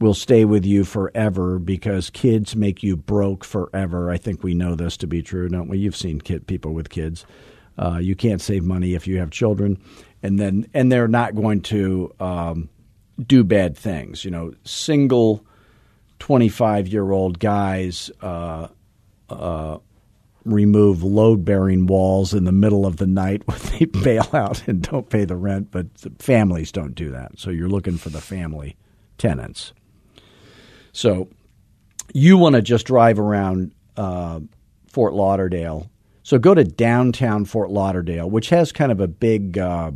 will 0.00 0.14
stay 0.14 0.44
with 0.44 0.64
you 0.64 0.84
forever 0.84 1.58
because 1.58 2.10
kids 2.10 2.56
make 2.56 2.82
you 2.82 2.96
broke 2.96 3.44
forever 3.44 4.10
i 4.10 4.16
think 4.16 4.42
we 4.42 4.54
know 4.54 4.74
this 4.74 4.96
to 4.96 5.06
be 5.06 5.22
true 5.22 5.48
don't 5.48 5.68
we 5.68 5.78
you've 5.78 5.96
seen 5.96 6.20
kid 6.20 6.46
people 6.46 6.72
with 6.72 6.90
kids 6.90 7.24
uh, 7.78 7.98
you 8.00 8.14
can't 8.14 8.40
save 8.40 8.64
money 8.64 8.94
if 8.94 9.06
you 9.06 9.18
have 9.18 9.30
children 9.30 9.78
and 10.22 10.38
then 10.38 10.66
and 10.74 10.90
they're 10.90 11.08
not 11.08 11.34
going 11.34 11.60
to 11.60 12.12
um, 12.20 12.68
do 13.26 13.44
bad 13.44 13.76
things 13.76 14.24
you 14.24 14.30
know 14.30 14.52
single 14.64 15.44
25 16.18 16.88
year 16.88 17.10
old 17.10 17.38
guys 17.38 18.10
uh, 18.20 18.68
uh, 19.28 19.78
remove 20.44 21.02
load 21.02 21.44
bearing 21.44 21.86
walls 21.86 22.32
in 22.34 22.44
the 22.44 22.52
middle 22.52 22.86
of 22.86 22.96
the 22.96 23.06
night 23.06 23.42
when 23.46 23.58
they 23.72 23.84
bail 24.02 24.28
out 24.32 24.66
and 24.68 24.82
don't 24.82 25.08
pay 25.08 25.24
the 25.24 25.36
rent, 25.36 25.70
but 25.70 25.86
families 26.18 26.72
don't 26.72 26.94
do 26.94 27.10
that. 27.10 27.38
So 27.38 27.50
you're 27.50 27.68
looking 27.68 27.96
for 27.96 28.10
the 28.10 28.20
family 28.20 28.76
tenants. 29.18 29.72
So 30.92 31.28
you 32.12 32.36
want 32.36 32.56
to 32.56 32.62
just 32.62 32.86
drive 32.86 33.18
around 33.18 33.72
uh, 33.96 34.40
Fort 34.88 35.14
Lauderdale. 35.14 35.90
So 36.30 36.38
go 36.38 36.54
to 36.54 36.62
downtown 36.62 37.44
Fort 37.44 37.72
Lauderdale, 37.72 38.30
which 38.30 38.50
has 38.50 38.70
kind 38.70 38.92
of 38.92 39.00
a 39.00 39.08
big. 39.08 39.58
Uh, 39.58 39.90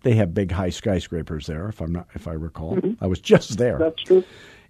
they 0.00 0.14
have 0.14 0.32
big 0.32 0.50
high 0.50 0.70
skyscrapers 0.70 1.46
there, 1.46 1.68
if 1.68 1.82
I'm 1.82 1.92
not, 1.92 2.08
if 2.14 2.26
I 2.26 2.32
recall. 2.32 2.76
Mm-hmm. 2.76 3.04
I 3.04 3.06
was 3.06 3.20
just 3.20 3.58
there. 3.58 3.76
That's 3.78 4.02
true. 4.02 4.24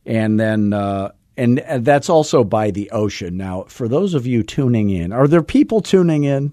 And 0.04 0.40
then 0.40 0.72
uh, 0.72 1.12
and 1.36 1.58
that's 1.58 2.08
also 2.08 2.42
by 2.42 2.72
the 2.72 2.90
ocean. 2.90 3.36
Now, 3.36 3.62
for 3.68 3.86
those 3.86 4.12
of 4.12 4.26
you 4.26 4.42
tuning 4.42 4.90
in, 4.90 5.12
are 5.12 5.28
there 5.28 5.40
people 5.40 5.82
tuning 5.82 6.24
in? 6.24 6.52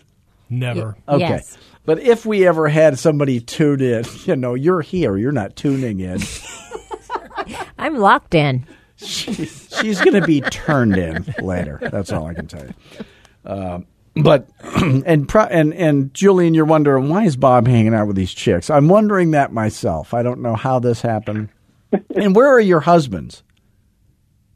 Never. 0.52 0.96
Okay. 1.10 1.22
Yes. 1.22 1.58
But 1.84 2.02
if 2.02 2.24
we 2.24 2.46
ever 2.46 2.68
had 2.68 3.00
somebody 3.00 3.40
tune 3.40 3.82
in, 3.82 4.06
you 4.26 4.36
know, 4.36 4.54
you're 4.54 4.82
here, 4.82 5.18
you're 5.18 5.32
not 5.32 5.56
tuning 5.56 6.02
in. 6.02 6.20
I'm 7.80 7.98
locked 7.98 8.36
in. 8.36 8.68
She's 8.98 10.00
going 10.02 10.22
to 10.22 10.28
be 10.28 10.42
turned 10.42 10.98
in 10.98 11.34
later. 11.42 11.80
That's 11.82 12.12
all 12.12 12.28
I 12.28 12.36
can 12.36 12.46
tell 12.46 12.64
you. 12.64 12.74
Um, 13.44 13.88
but 14.16 14.50
and 14.62 15.28
pro- 15.28 15.44
and 15.44 15.74
and 15.74 16.14
Julian, 16.14 16.54
you're 16.54 16.66
wondering 16.66 17.10
why 17.10 17.26
is 17.26 17.36
Bob 17.36 17.68
hanging 17.68 17.94
out 17.94 18.08
with 18.08 18.16
these 18.16 18.34
chicks? 18.34 18.70
I'm 18.70 18.88
wondering 18.88 19.32
that 19.32 19.52
myself. 19.52 20.14
I 20.14 20.24
don't 20.24 20.42
know 20.42 20.56
how 20.56 20.80
this 20.80 21.02
happened. 21.02 21.50
and 22.16 22.36
where 22.36 22.48
are 22.48 22.60
your 22.60 22.80
husbands? 22.82 23.44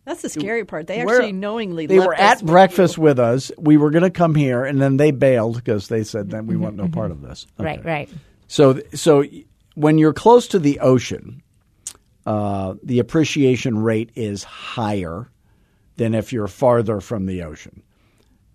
That's 0.05 0.23
the 0.23 0.29
scary 0.29 0.65
part. 0.65 0.87
They 0.87 1.03
Where- 1.03 1.17
actually 1.17 1.33
knowingly 1.33 1.85
They 1.85 1.99
left 1.99 2.07
were 2.07 2.13
us 2.15 2.19
at 2.19 2.41
with 2.41 2.47
breakfast 2.49 2.97
you. 2.97 3.03
with 3.03 3.19
us. 3.19 3.51
We 3.59 3.77
were 3.77 3.91
going 3.91 4.03
to 4.03 4.09
come 4.09 4.33
here, 4.33 4.65
and 4.65 4.81
then 4.81 4.97
they 4.97 5.11
bailed 5.11 5.55
because 5.57 5.87
they 5.87 6.03
said 6.03 6.31
that 6.31 6.45
we 6.45 6.55
want 6.57 6.75
no 6.75 6.87
part 6.87 7.11
of 7.11 7.21
this. 7.21 7.45
Right, 7.59 7.83
right. 7.85 8.09
So, 8.47 8.81
so 8.95 9.23
when 9.75 9.99
you're 9.99 10.13
close 10.13 10.47
to 10.47 10.57
the 10.57 10.79
ocean, 10.79 11.43
uh, 12.25 12.73
the 12.81 12.97
appreciation 12.97 13.77
rate 13.77 14.09
is 14.15 14.43
higher 14.43 15.29
than 15.97 16.15
if 16.15 16.33
you're 16.33 16.47
farther 16.47 17.01
from 17.01 17.27
the 17.27 17.43
ocean. 17.43 17.83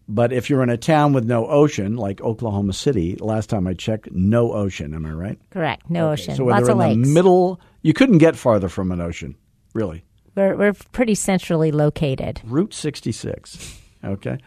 But 0.06 0.32
if 0.32 0.50
you're 0.50 0.62
in 0.62 0.68
a 0.70 0.76
town 0.76 1.12
with 1.12 1.24
no 1.24 1.46
ocean, 1.46 1.96
like 1.96 2.20
Oklahoma 2.20 2.72
City, 2.74 3.16
last 3.16 3.48
time 3.48 3.66
I 3.66 3.72
checked, 3.74 4.12
no 4.12 4.52
ocean. 4.52 4.92
Am 4.94 5.06
I 5.06 5.12
right? 5.12 5.38
Correct. 5.50 5.88
No 5.88 6.10
ocean. 6.12 6.36
So 6.36 6.44
Lots 6.44 6.68
of 6.68 6.72
in 6.72 6.78
lakes. 6.78 7.08
the 7.08 7.14
middle, 7.14 7.60
you 7.82 7.94
couldn't 7.94 8.18
get 8.18 8.36
farther 8.36 8.68
from 8.68 8.92
an 8.92 9.00
ocean, 9.00 9.36
really. 9.72 10.04
We're, 10.34 10.56
we're 10.56 10.72
pretty 10.92 11.14
centrally 11.14 11.72
located. 11.72 12.40
Route 12.44 12.74
66. 12.74 13.80
Okay. 14.04 14.38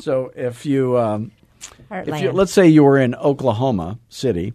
so 0.00 0.30
if 0.36 0.64
you, 0.64 0.96
um, 0.98 1.32
if 1.90 2.22
you, 2.22 2.30
let's 2.30 2.52
say 2.52 2.68
you 2.68 2.84
were 2.84 2.98
in 2.98 3.14
Oklahoma 3.16 3.98
City, 4.08 4.52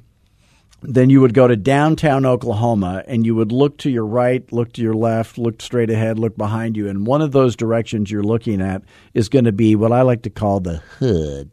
then 0.81 1.09
you 1.09 1.21
would 1.21 1.33
go 1.33 1.47
to 1.47 1.55
downtown 1.55 2.25
Oklahoma 2.25 3.03
and 3.07 3.25
you 3.25 3.35
would 3.35 3.51
look 3.51 3.77
to 3.79 3.89
your 3.89 4.05
right, 4.05 4.49
look 4.51 4.73
to 4.73 4.81
your 4.81 4.93
left, 4.93 5.37
look 5.37 5.61
straight 5.61 5.89
ahead, 5.89 6.19
look 6.19 6.37
behind 6.37 6.77
you. 6.77 6.87
And 6.87 7.07
one 7.07 7.21
of 7.21 7.31
those 7.31 7.55
directions 7.55 8.11
you're 8.11 8.23
looking 8.23 8.61
at 8.61 8.83
is 9.13 9.29
going 9.29 9.45
to 9.45 9.51
be 9.51 9.75
what 9.75 9.91
I 9.91 10.03
like 10.03 10.21
to 10.23 10.29
call 10.29 10.59
the 10.59 10.77
hood. 10.77 11.49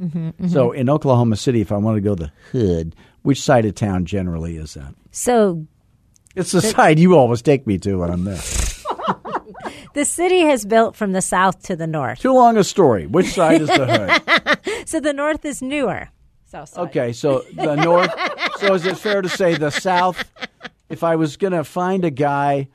Mm-hmm, 0.00 0.28
mm-hmm. 0.28 0.48
So 0.48 0.72
in 0.72 0.90
Oklahoma 0.90 1.36
City, 1.36 1.60
if 1.60 1.70
I 1.70 1.76
want 1.76 1.96
to 1.96 2.00
go 2.00 2.14
the 2.14 2.32
hood, 2.50 2.96
which 3.22 3.40
side 3.40 3.64
of 3.64 3.74
town 3.74 4.04
generally 4.06 4.56
is 4.56 4.74
that? 4.74 4.94
so 5.12 5.66
It's 6.34 6.52
the 6.52 6.60
side 6.60 6.98
you 6.98 7.16
always 7.16 7.42
take 7.42 7.66
me 7.66 7.78
to 7.78 7.96
when 8.00 8.10
I'm 8.10 8.24
there. 8.24 8.36
the 9.94 10.04
city 10.04 10.40
has 10.40 10.66
built 10.66 10.96
from 10.96 11.12
the 11.12 11.22
south 11.22 11.62
to 11.64 11.76
the 11.76 11.86
north. 11.86 12.18
Too 12.18 12.32
long 12.32 12.56
a 12.56 12.64
story. 12.64 13.06
Which 13.06 13.28
side 13.28 13.62
is 13.62 13.68
the 13.68 13.86
hood? 13.86 14.40
So 14.86 15.00
the 15.00 15.14
north 15.14 15.46
is 15.46 15.62
newer. 15.62 16.10
South 16.54 16.68
side. 16.68 16.88
Okay, 16.88 17.12
so 17.12 17.44
the 17.54 17.74
north. 17.74 18.12
So 18.58 18.74
is 18.74 18.86
it 18.86 18.96
fair 18.96 19.22
to 19.22 19.28
say 19.28 19.56
the 19.56 19.70
south? 19.70 20.30
If 20.88 21.02
I 21.02 21.16
was 21.16 21.36
going 21.36 21.52
to 21.52 21.64
find 21.64 22.04
a 22.04 22.10
guy 22.10 22.68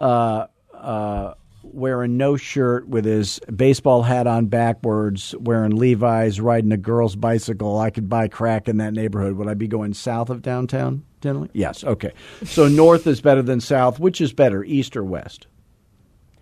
uh, 0.00 0.46
uh, 0.74 1.34
wearing 1.62 2.16
no 2.16 2.36
shirt 2.36 2.88
with 2.88 3.04
his 3.04 3.38
baseball 3.54 4.02
hat 4.02 4.26
on 4.26 4.46
backwards, 4.46 5.36
wearing 5.38 5.76
Levi's, 5.76 6.40
riding 6.40 6.72
a 6.72 6.76
girl's 6.76 7.14
bicycle, 7.14 7.78
I 7.78 7.90
could 7.90 8.08
buy 8.08 8.26
crack 8.26 8.68
in 8.68 8.78
that 8.78 8.94
neighborhood. 8.94 9.36
Would 9.36 9.46
I 9.46 9.54
be 9.54 9.68
going 9.68 9.94
south 9.94 10.28
of 10.28 10.42
downtown? 10.42 11.04
Generally, 11.20 11.50
yes. 11.52 11.84
Okay, 11.84 12.12
so 12.44 12.66
north 12.66 13.06
is 13.06 13.20
better 13.20 13.42
than 13.42 13.60
south. 13.60 14.00
Which 14.00 14.20
is 14.20 14.32
better, 14.32 14.64
east 14.64 14.96
or 14.96 15.04
west? 15.04 15.46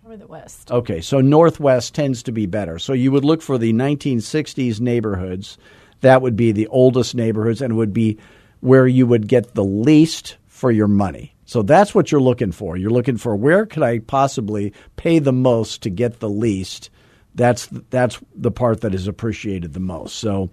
The 0.07 0.27
west. 0.27 0.71
Okay, 0.71 1.03
so 1.03 1.21
northwest 1.21 1.95
tends 1.95 2.23
to 2.23 2.33
be 2.33 2.47
better. 2.47 2.79
So 2.79 2.95
you 2.95 3.13
would 3.13 3.27
look 3.27 3.43
for 3.43 3.59
the 3.59 3.75
1960s 3.75 4.81
neighborhoods. 4.81 5.59
That 6.01 6.23
would 6.23 6.37
be 6.37 6.53
the 6.53 6.69
oldest 6.69 7.15
neighborhoods 7.15 7.61
and 7.63 7.77
would 7.77 7.93
be 7.93 8.19
where 8.61 8.87
you 8.87 9.07
would 9.07 9.27
get 9.29 9.55
the 9.55 9.65
least 9.65 10.37
for 10.47 10.71
your 10.71 10.89
money. 10.89 11.35
So 11.45 11.63
that's 11.63 11.95
what 11.95 12.13
you're 12.13 12.21
looking 12.21 12.53
for. 12.53 12.77
You're 12.77 12.91
looking 12.91 13.17
for 13.17 13.35
where 13.35 13.65
could 13.67 13.83
I 13.83 14.01
possibly 14.01 14.73
pay 14.97 15.19
the 15.19 15.33
most 15.33 15.83
to 15.83 15.91
get 15.91 16.21
the 16.21 16.29
least. 16.29 16.91
That's 17.35 17.67
that's 17.91 18.19
the 18.35 18.51
part 18.51 18.81
that 18.83 18.95
is 18.95 19.07
appreciated 19.09 19.73
the 19.73 19.81
most. 19.81 20.17
So 20.17 20.51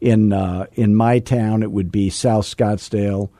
in 0.00 0.32
uh, 0.32 0.66
in 0.74 0.94
my 0.94 1.20
town, 1.20 1.62
it 1.62 1.70
would 1.72 1.90
be 1.90 2.10
South 2.10 2.44
Scottsdale, 2.44 3.30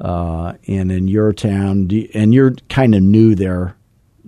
uh, 0.00 0.54
and 0.66 0.90
in 0.90 1.08
your 1.08 1.32
town, 1.32 1.90
you- 1.90 2.08
and 2.14 2.32
you're 2.32 2.54
kind 2.68 2.94
of 2.94 3.02
new 3.02 3.34
there, 3.34 3.76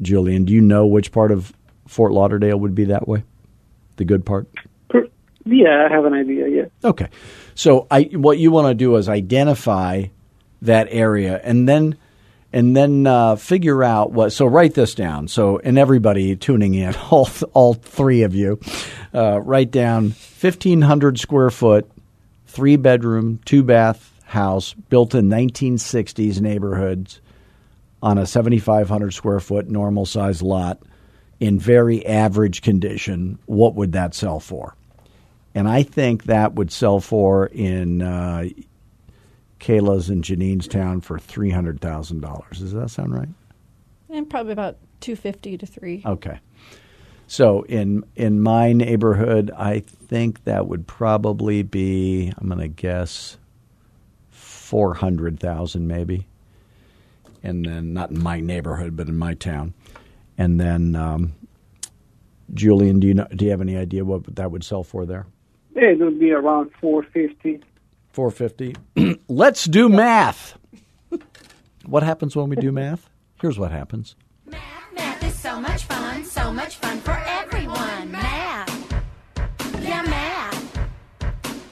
Julian. 0.03 0.45
Do 0.45 0.53
you 0.53 0.61
know 0.61 0.87
which 0.87 1.11
part 1.13 1.31
of 1.33 1.53
Fort 1.87 2.13
Lauderdale 2.13 2.59
would 2.59 2.75
be 2.75 2.85
that 2.87 3.09
way? 3.09 3.25
The 3.97 4.05
good 4.05 4.27
part. 4.27 4.49
Yeah, 5.45 5.87
I 5.89 5.93
have 5.93 6.05
an 6.05 6.15
idea. 6.15 6.49
Yeah. 6.49 6.89
Okay. 6.89 7.09
So 7.55 7.87
I 7.91 8.05
what 8.13 8.39
you 8.39 8.51
want 8.51 8.69
to 8.69 8.75
do 8.75 8.97
is 8.97 9.09
identify 9.09 10.05
that 10.63 10.89
area 10.91 11.41
and 11.43 11.69
then 11.69 11.97
and 12.53 12.77
then 12.77 13.05
uh, 13.07 13.35
figure 13.35 13.83
out 13.83 14.13
what. 14.13 14.31
So 14.31 14.47
write 14.47 14.75
this 14.75 14.95
down. 14.95 15.29
So 15.29 15.59
and 15.59 15.77
everybody 15.77 16.37
tuning 16.37 16.75
in, 16.75 16.95
all 17.11 17.29
all 17.53 17.75
three 17.75 18.23
of 18.23 18.35
you, 18.35 18.61
uh, 19.13 19.41
write 19.41 19.71
down 19.71 20.11
fifteen 20.11 20.81
hundred 20.81 21.19
square 21.19 21.51
foot, 21.51 21.91
three 22.47 22.77
bedroom, 22.77 23.41
two 23.45 23.63
bath 23.63 24.13
house 24.25 24.73
built 24.73 25.15
in 25.15 25.29
nineteen 25.29 25.79
sixties 25.79 26.41
neighborhoods 26.41 27.21
on 28.03 28.19
a 28.19 28.27
seventy 28.27 28.59
five 28.59 28.89
hundred 28.89 29.13
square 29.13 29.41
foot 29.41 29.69
normal 29.69 30.07
size 30.07 30.41
lot 30.41 30.81
in 31.41 31.59
very 31.59 32.07
average 32.07 32.63
condition. 32.63 33.39
What 33.47 33.75
would 33.75 33.93
that 33.93 34.15
sell 34.15 34.41
for? 34.41 34.77
And 35.55 35.69
I 35.69 35.83
think 35.83 36.25
that 36.25 36.55
would 36.55 36.73
sell 36.73 37.01
for 37.01 37.47
in 37.47 38.03
uh, 38.03 38.49
Kayla's 39.61 40.11
and 40.11 40.25
Janine's 40.25 40.69
town 40.69 41.01
for 41.01 41.19
three 41.19 41.51
hundred 41.51 41.81
thousand 41.81 42.21
dollars. 42.21 42.59
Does 42.59 42.73
that 42.73 42.91
sound 42.91 43.15
right? 43.15 43.29
And 44.11 44.29
probably 44.29 44.53
about 44.53 44.77
250 45.01 45.59
to 45.59 45.67
3. 45.67 46.03
Okay. 46.07 46.39
So 47.27 47.63
in 47.63 48.05
in 48.17 48.41
my 48.41 48.73
neighborhood, 48.73 49.51
I 49.57 49.81
think 49.81 50.45
that 50.45 50.67
would 50.67 50.87
probably 50.87 51.63
be 51.63 52.33
I'm 52.37 52.49
going 52.49 52.61
to 52.61 52.69
guess 52.69 53.39
four 54.31 54.95
hundred 54.95 55.41
thousand 55.41 55.89
maybe, 55.89 56.27
and 57.43 57.65
then 57.65 57.95
not 57.95 58.11
in 58.11 58.23
my 58.23 58.41
neighborhood, 58.41 58.97
but 58.97 59.09
in 59.09 59.17
my 59.17 59.35
town, 59.35 59.73
and 60.37 60.61
then 60.61 60.95
um, 60.97 61.33
Julian, 62.53 63.01
do 63.01 63.07
you 63.07 63.15
know? 63.15 63.27
Do 63.35 63.47
you 63.47 63.51
have 63.53 63.63
any 63.63 63.77
idea 63.77 64.05
what 64.05 64.37
that 64.37 64.51
would 64.51 64.63
sell 64.63 64.85
for 64.85 65.07
there? 65.07 65.27
Yeah, 65.75 65.91
it 65.91 65.99
would 66.01 66.21
be 66.21 66.31
around 66.31 66.71
450. 66.81 67.63
450. 68.13 69.21
Let's 69.29 69.65
do 69.65 69.89
math. 69.89 70.57
What 71.85 72.03
happens 72.03 72.37
when 72.37 72.49
we 72.49 72.57
do 72.57 72.73
math? 72.73 73.11
Here's 73.41 73.59
what 73.59 73.73
happens. 73.73 74.15
Math 74.47 75.25
is 75.25 75.35
so 75.35 75.61
much 75.61 75.85
fun, 75.85 76.25
so 76.25 76.53
much 76.53 76.77
fun 76.77 77.01
for 77.01 77.21
everyone. 77.27 78.11
Math. 78.11 79.05
Yeah, 79.81 80.03
math. 80.03 80.79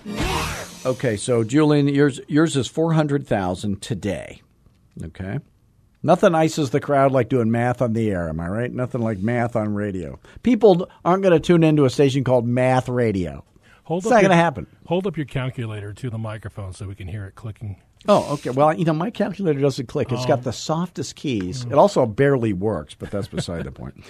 Math. 0.04 0.86
Okay, 0.86 1.16
so 1.16 1.44
Julian, 1.44 1.88
yours 1.88 2.20
yours 2.28 2.56
is 2.56 2.66
400,000 2.66 3.80
today. 3.80 4.42
Okay? 5.02 5.38
Nothing 6.02 6.34
ices 6.34 6.70
the 6.70 6.80
crowd 6.80 7.12
like 7.12 7.28
doing 7.28 7.50
math 7.52 7.80
on 7.80 7.92
the 7.92 8.10
air, 8.10 8.28
am 8.28 8.40
I 8.40 8.48
right? 8.48 8.72
Nothing 8.72 9.00
like 9.02 9.18
math 9.18 9.54
on 9.54 9.72
radio. 9.74 10.18
People 10.42 10.90
aren't 11.04 11.22
going 11.22 11.32
to 11.32 11.40
tune 11.40 11.62
into 11.62 11.84
a 11.84 11.90
station 11.90 12.24
called 12.24 12.44
Math 12.46 12.88
Radio. 12.88 13.44
Hold 13.84 14.04
It's 14.04 14.06
up 14.06 14.12
not 14.12 14.20
going 14.20 14.30
to 14.30 14.36
happen. 14.36 14.66
Hold 14.86 15.06
up 15.06 15.16
your 15.16 15.26
calculator 15.26 15.92
to 15.92 16.10
the 16.10 16.18
microphone 16.18 16.72
so 16.72 16.86
we 16.86 16.94
can 16.94 17.08
hear 17.08 17.26
it 17.26 17.34
clicking. 17.34 17.80
Oh, 18.08 18.34
okay. 18.34 18.50
Well, 18.50 18.74
you 18.74 18.84
know, 18.84 18.92
my 18.92 19.10
calculator 19.10 19.60
doesn't 19.60 19.86
click. 19.86 20.12
It's 20.12 20.26
got 20.26 20.40
oh. 20.40 20.42
the 20.42 20.52
softest 20.52 21.16
keys. 21.16 21.64
Mm. 21.64 21.72
It 21.72 21.78
also 21.78 22.06
barely 22.06 22.52
works, 22.52 22.94
but 22.94 23.10
that's 23.10 23.28
beside 23.28 23.64
the 23.64 23.72
point. 23.72 24.04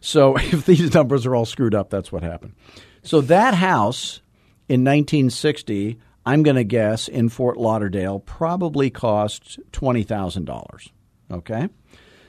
So 0.00 0.36
if 0.38 0.66
these 0.66 0.92
numbers 0.94 1.26
are 1.26 1.34
all 1.34 1.46
screwed 1.46 1.74
up, 1.74 1.90
that's 1.90 2.12
what 2.12 2.22
happened. 2.22 2.54
So 3.02 3.20
that 3.22 3.54
house 3.54 4.20
in 4.68 4.84
1960, 4.84 5.98
I'm 6.24 6.42
going 6.42 6.56
to 6.56 6.64
guess 6.64 7.08
in 7.08 7.28
Fort 7.28 7.56
Lauderdale, 7.56 8.20
probably 8.20 8.90
cost 8.90 9.58
$20,000. 9.72 10.90
Okay? 11.30 11.68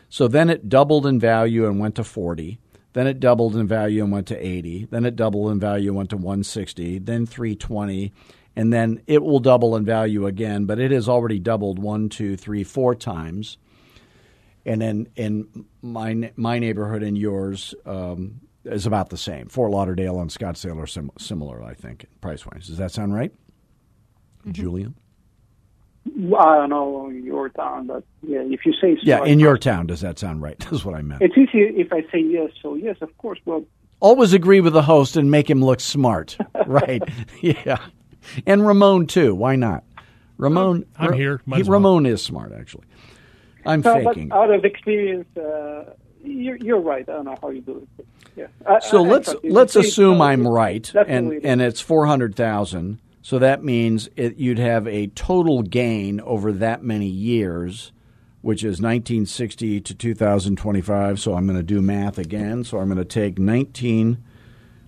So 0.10 0.27
then 0.27 0.50
it 0.50 0.70
doubled 0.70 1.06
in 1.06 1.20
value 1.20 1.67
and 1.67 1.79
went 1.79 1.96
to 1.96 2.03
40. 2.03 2.60
Then 2.94 3.08
it 3.08 3.20
doubled 3.20 3.56
in 3.56 3.67
value 3.67 4.03
and 4.03 4.12
went 4.12 4.27
to 4.27 4.38
80. 4.38 4.88
Then 4.89 5.06
it 5.06 5.15
doubled 5.15 5.51
in 5.51 5.60
value 5.60 5.89
and 5.89 5.98
went 5.98 6.10
to 6.12 6.17
160. 6.17 7.00
Then 7.00 7.25
320. 7.25 8.13
And 8.56 8.74
then 8.74 9.01
it 9.06 9.24
will 9.24 9.39
double 9.39 9.75
in 9.75 9.86
value 9.86 10.25
again, 10.25 10.65
but 10.65 10.79
it 10.79 10.89
has 10.91 11.08
already 11.08 11.38
doubled 11.38 11.77
one, 11.77 12.10
two, 12.10 12.36
three, 12.36 12.63
four 12.63 12.96
times. 12.96 13.58
And 14.65 14.82
then 14.82 15.08
in 15.15 15.65
my 15.82 16.32
my 16.36 16.58
neighborhood 16.60 17.03
and 17.03 17.17
yours 17.17 17.75
um, 17.86 18.41
is 18.65 18.86
about 18.88 19.10
the 19.10 19.17
same. 19.17 19.48
Fort 19.48 19.72
Lauderdale 19.72 20.20
and 20.20 20.29
Scottsdale 20.29 20.82
are 20.82 20.88
sim- 20.88 21.12
similar, 21.20 21.63
I 21.63 21.75
think, 21.75 22.08
price 22.20 22.46
wise. 22.46 22.67
Does 22.67 22.77
that 22.77 22.91
sound 22.91 23.13
right, 23.13 23.32
Julian? 24.51 24.96
Well, 26.20 26.42
I 26.42 26.56
don't 26.58 26.70
know 26.70 27.10
your 27.10 27.50
town, 27.50 27.88
but 27.88 28.04
yeah, 28.24 28.40
if 28.42 28.66
you 28.66 28.74
say 28.82 28.96
so. 28.96 29.02
Yeah, 29.04 29.20
I- 29.22 29.28
in 29.28 29.40
your 29.40 29.58
town, 29.58 29.86
does 29.88 30.02
that 30.02 30.18
sound 30.18 30.42
right? 30.42 30.58
That's 30.72 30.84
what 30.84 30.96
I 30.96 31.02
meant. 31.04 31.22
It's 31.22 31.38
easy 31.38 31.60
if 31.80 31.94
I 31.94 32.02
say 32.12 32.20
yes, 32.20 32.50
so 32.62 32.74
yes, 32.76 32.98
of 33.02 33.16
course. 33.18 33.40
Well, 33.46 33.64
Always 34.00 34.34
agree 34.34 34.62
with 34.62 34.74
the 34.74 34.82
host 34.84 35.18
and 35.18 35.32
make 35.32 35.50
him 35.50 35.64
look 35.64 35.80
smart. 35.80 36.38
right. 36.68 37.02
Yeah. 37.42 37.78
And 38.46 38.66
Ramon, 38.68 39.08
too. 39.08 39.34
Why 39.34 39.56
not? 39.56 39.84
Ramon. 40.38 40.86
I'm 40.98 41.14
here. 41.14 41.42
He- 41.48 41.62
as 41.62 41.68
well. 41.68 41.80
Ramon 41.80 42.06
is 42.06 42.22
smart, 42.22 42.52
actually. 42.52 42.86
I'm 43.66 43.82
no, 43.82 44.04
but 44.04 44.14
faking. 44.16 44.32
out 44.32 44.52
of 44.52 44.64
experience, 44.66 45.28
uh, 45.38 45.94
you're, 46.24 46.58
you're 46.58 46.80
right. 46.80 47.08
I 47.10 47.12
don't 47.14 47.26
know 47.26 47.38
how 47.42 47.50
you 47.50 47.62
do 47.62 47.88
it. 47.98 48.06
yeah. 48.36 48.48
I, 48.68 48.80
So 48.80 49.04
I- 49.04 49.08
I 49.08 49.12
let's 49.12 49.36
let's 49.44 49.76
assume 49.76 50.22
I'm 50.22 50.48
right, 50.48 50.92
and 51.08 51.30
way 51.30 51.36
it 51.38 51.40
is. 51.40 51.46
and 51.46 51.62
it's 51.62 51.82
four 51.82 52.06
hundred 52.06 52.36
thousand. 52.36 53.00
So 53.27 53.36
that 53.39 53.62
means 53.62 54.07
it, 54.15 54.38
you'd 54.38 54.57
have 54.57 54.88
a 54.88 55.07
total 55.07 55.62
gain 55.62 56.22
over 56.22 56.53
that 56.53 56.81
many 56.81 57.07
years, 57.07 57.91
which 58.39 58.63
is 58.63 58.79
1960 58.79 59.81
to 59.81 59.93
2025. 59.93 61.19
So 61.19 61.34
I'm 61.34 61.46
going 61.46 61.57
to 61.57 61.63
do 61.63 61.81
math 61.81 62.17
again. 62.17 62.63
So 62.63 62.77
I'm 62.77 62.88
going 62.88 63.00
to 63.00 63.03
take 63.03 63.38
19. 63.38 64.24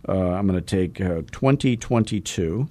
Uh, 0.07 0.13
I'm 0.13 0.47
going 0.47 0.57
to 0.57 0.65
take 0.65 1.01
uh, 1.01 1.23
2022 1.33 2.69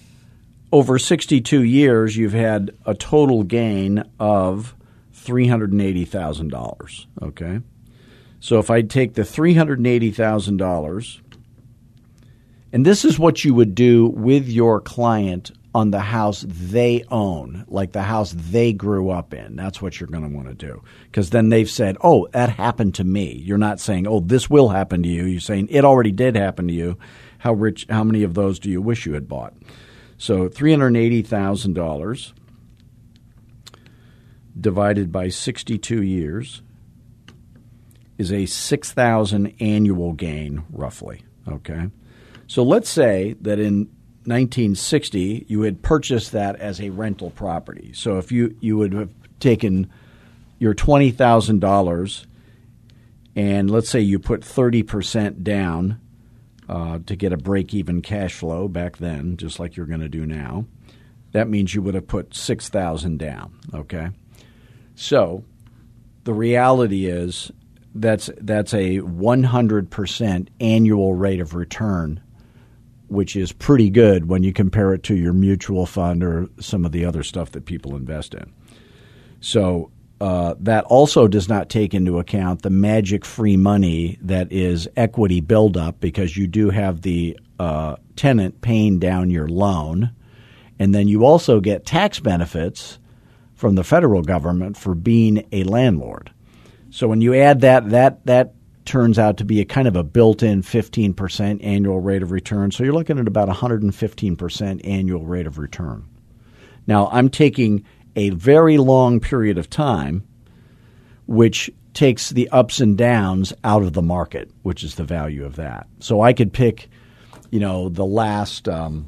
over 0.73 0.99
62 0.99 1.63
years, 1.63 2.17
you've 2.17 2.33
had 2.33 2.75
a 2.87 2.95
total 2.95 3.43
gain 3.43 4.03
of 4.19 4.75
$380,000. 5.15 7.07
Okay. 7.21 7.61
So 8.41 8.61
if 8.61 8.71
I 8.71 8.81
take 8.81 9.13
the 9.13 9.25
$380,000, 9.25 11.21
and 12.73 12.87
this 12.87 13.05
is 13.05 13.19
what 13.19 13.45
you 13.45 13.53
would 13.53 13.75
do 13.75 14.07
with 14.07 14.49
your 14.49 14.81
client 14.81 15.51
on 15.75 15.91
the 15.91 16.01
house 16.01 16.45
they 16.47 17.03
own, 17.11 17.65
like 17.67 17.93
the 17.93 18.03
house 18.03 18.35
they 18.37 18.73
grew 18.73 19.09
up 19.11 19.33
in. 19.33 19.57
That's 19.57 19.81
what 19.81 19.99
you're 19.99 20.09
going 20.09 20.29
to 20.29 20.37
want 20.37 20.49
to 20.49 20.55
do. 20.55 20.83
Because 21.05 21.31
then 21.31 21.49
they've 21.49 21.71
said, 21.71 21.97
oh, 22.03 22.29
that 22.33 22.51
happened 22.51 22.97
to 22.97 23.05
me. 23.05 23.33
You're 23.45 23.59
not 23.59 23.81
saying, 23.81 24.07
oh, 24.07 24.21
this 24.21 24.51
will 24.51 24.69
happen 24.69 25.03
to 25.03 25.09
you. 25.09 25.25
You're 25.25 25.41
saying, 25.41 25.69
it 25.71 25.85
already 25.85 26.13
did 26.13 26.37
happen 26.37 26.69
to 26.69 26.75
you. 26.75 26.99
How 27.39 27.55
rich, 27.55 27.87
how 27.89 28.05
many 28.05 28.23
of 28.23 28.35
those 28.35 28.59
do 28.59 28.71
you 28.71 28.83
wish 28.83 29.07
you 29.07 29.15
had 29.15 29.29
bought? 29.29 29.55
So 30.19 30.49
$380,000 30.49 32.33
divided 34.61 35.11
by 35.11 35.29
62 35.29 36.03
years 36.03 36.63
is 38.19 38.31
a 38.31 38.45
6,000 38.45 39.55
annual 39.59 40.13
gain, 40.13 40.65
roughly. 40.71 41.25
Okay. 41.49 41.89
So 42.47 42.63
let's 42.63 42.91
say 42.91 43.35
that 43.41 43.59
in 43.59 43.89
1960 44.25 45.47
you 45.49 45.63
had 45.63 45.83
purchased 45.83 46.33
that 46.33 46.57
as 46.57 46.81
a 46.81 46.91
rental 46.91 47.31
property. 47.31 47.93
So 47.95 48.19
if 48.19 48.31
you, 48.31 48.57
you 48.61 48.77
would 48.77 48.93
have 48.93 49.11
taken 49.41 49.91
your 50.59 50.75
$20,000 50.75 52.27
and 53.35 53.71
let's 53.71 53.89
say 53.89 54.01
you 54.01 54.19
put 54.19 54.43
30% 54.43 55.43
down 55.43 56.01
uh, 56.69 57.01
to 57.07 57.17
get 57.17 57.33
a 57.33 57.37
break 57.37 57.75
even 57.75 58.03
cash 58.03 58.35
flow 58.35 58.69
back 58.69 58.99
then, 58.99 59.37
just 59.37 59.59
like 59.59 59.77
you're 59.77 59.87
going 59.87 60.01
to 60.01 60.09
do 60.09 60.27
now, 60.27 60.67
that 61.33 61.49
means 61.49 61.75
you 61.75 61.83
would 61.83 61.95
have 61.95 62.07
put 62.07 62.35
6000 62.35 63.19
down. 63.19 63.59
Okay. 63.75 64.11
So 64.95 65.45
the 66.25 66.35
reality 66.35 67.07
is 67.07 67.51
that's 67.95 68.31
that's 68.39 68.73
a 68.73 68.99
100% 68.99 70.49
annual 70.61 71.15
rate 71.15 71.41
of 71.41 71.55
return 71.55 72.23
which 73.13 73.37
is 73.37 73.53
pretty 73.53 73.91
good 73.91 74.29
when 74.29 74.43
you 74.43 74.53
compare 74.53 74.95
it 74.95 75.03
to 75.05 75.15
your 75.15 75.33
mutual 75.33 75.87
fund 75.87 76.25
or 76.25 76.49
some 76.59 76.85
of 76.85 76.93
the 76.93 77.05
other 77.05 77.23
stuff 77.23 77.53
that 77.53 77.67
people 77.67 77.95
invest 77.95 78.35
in. 78.35 78.53
So 79.41 79.91
uh, 80.21 80.55
that 80.61 80.85
also 80.85 81.27
does 81.27 81.49
not 81.49 81.69
take 81.69 81.95
into 81.95 82.19
account 82.19 82.63
the 82.63 82.71
magic 82.71 83.25
free 83.25 83.57
money 83.57 84.19
that 84.23 84.53
is 84.53 84.89
equity 84.97 85.41
buildup 85.41 86.01
because 86.01 86.37
you 86.37 86.47
do 86.47 86.71
have 86.71 87.03
the 87.03 87.37
uh, 87.59 87.97
tenant 88.17 88.61
paying 88.61 88.99
down 88.99 89.31
your 89.31 89.49
loan, 89.49 90.11
and 90.79 90.95
then 90.95 91.09
you 91.09 91.25
also 91.25 91.61
get 91.61 91.85
tax 91.85 92.21
benefits 92.21 92.99
from 93.55 93.75
the 93.75 93.85
federal 93.85 94.23
government 94.23 94.77
for 94.77 94.95
being 94.95 95.47
a 95.53 95.65
landlord. 95.65 96.33
So 96.91 97.09
when 97.09 97.21
you 97.21 97.35
add 97.35 97.61
that, 97.63 97.91
that 97.91 98.25
that 98.27 98.55
turns 98.85 99.19
out 99.19 99.37
to 99.39 99.45
be 99.45 99.61
a 99.61 99.65
kind 99.65 99.87
of 99.87 99.97
a 99.97 100.03
built-in 100.03 100.63
15% 100.63 101.65
annual 101.65 102.01
rate 102.01 102.23
of 102.23 102.31
return. 102.31 102.71
So 102.71 102.85
you're 102.85 102.93
looking 102.93 103.19
at 103.19 103.29
about 103.29 103.49
115% 103.49 104.81
annual 104.87 105.25
rate 105.25 105.47
of 105.47 105.59
return. 105.59 106.05
Now, 106.87 107.09
I'm 107.13 107.29
taking 107.29 107.85
a 108.17 108.31
very 108.31 108.79
long 108.79 109.21
period 109.21 109.59
of 109.59 109.71
time 109.71 110.27
which 111.27 111.71
takes 111.95 112.31
the 112.31 112.49
ups 112.51 112.81
and 112.81 112.97
downs 112.97 113.53
out 113.65 113.83
of 113.83 113.93
the 113.93 114.03
market, 114.03 114.51
which 114.63 114.83
is 114.83 114.97
the 114.97 115.05
value 115.05 115.45
of 115.45 115.57
that. 115.57 115.87
So 116.01 116.21
I 116.21 116.33
could 116.33 116.53
pick, 116.53 116.89
you 117.51 117.61
know, 117.61 117.89
the 117.89 118.05
last 118.05 118.69
um, 118.69 119.07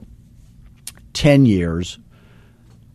10 1.15 1.47
years, 1.47 1.99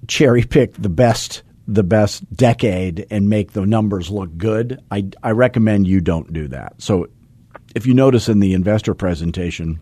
cherry 0.08 0.44
pick 0.44 0.74
the 0.74 0.90
best 0.90 1.44
the 1.74 1.84
best 1.84 2.28
decade 2.36 3.06
and 3.12 3.30
make 3.30 3.54
the 3.54 3.66
numbers 3.66 4.10
look 4.10 4.36
good, 4.38 4.82
I, 4.90 5.10
I 5.22 5.32
recommend 5.32 5.88
you 5.88 6.02
don't 6.02 6.34
do 6.34 6.48
that. 6.48 6.74
So 6.82 7.08
if 7.76 7.86
you 7.86 7.94
notice 7.94 8.28
in 8.28 8.40
the 8.40 8.54
investor 8.54 8.96
presentation, 8.96 9.80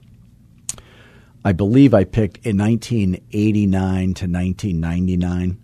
I 1.46 1.54
believe 1.54 1.94
I 1.94 2.04
picked 2.04 2.46
in 2.46 2.58
1989 2.58 4.00
to 4.16 4.26
1999. 4.26 5.58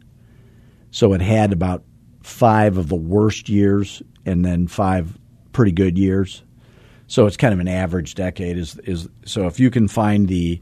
So 0.92 1.12
it 1.12 1.22
had 1.22 1.52
about 1.52 1.84
five 2.22 2.78
of 2.78 2.88
the 2.88 2.96
worst 2.96 3.50
years 3.50 4.02
and 4.26 4.46
then 4.46 4.68
five 4.68 5.18
pretty 5.52 5.74
good 5.74 5.98
years. 5.98 6.42
So 7.08 7.26
it's 7.26 7.36
kind 7.36 7.54
of 7.54 7.60
an 7.60 7.68
average 7.68 8.16
decade. 8.16 8.58
Is 8.58 8.78
is 8.80 9.10
so 9.26 9.46
if 9.48 9.60
you 9.60 9.70
can 9.70 9.90
find 9.90 10.28
the 10.28 10.62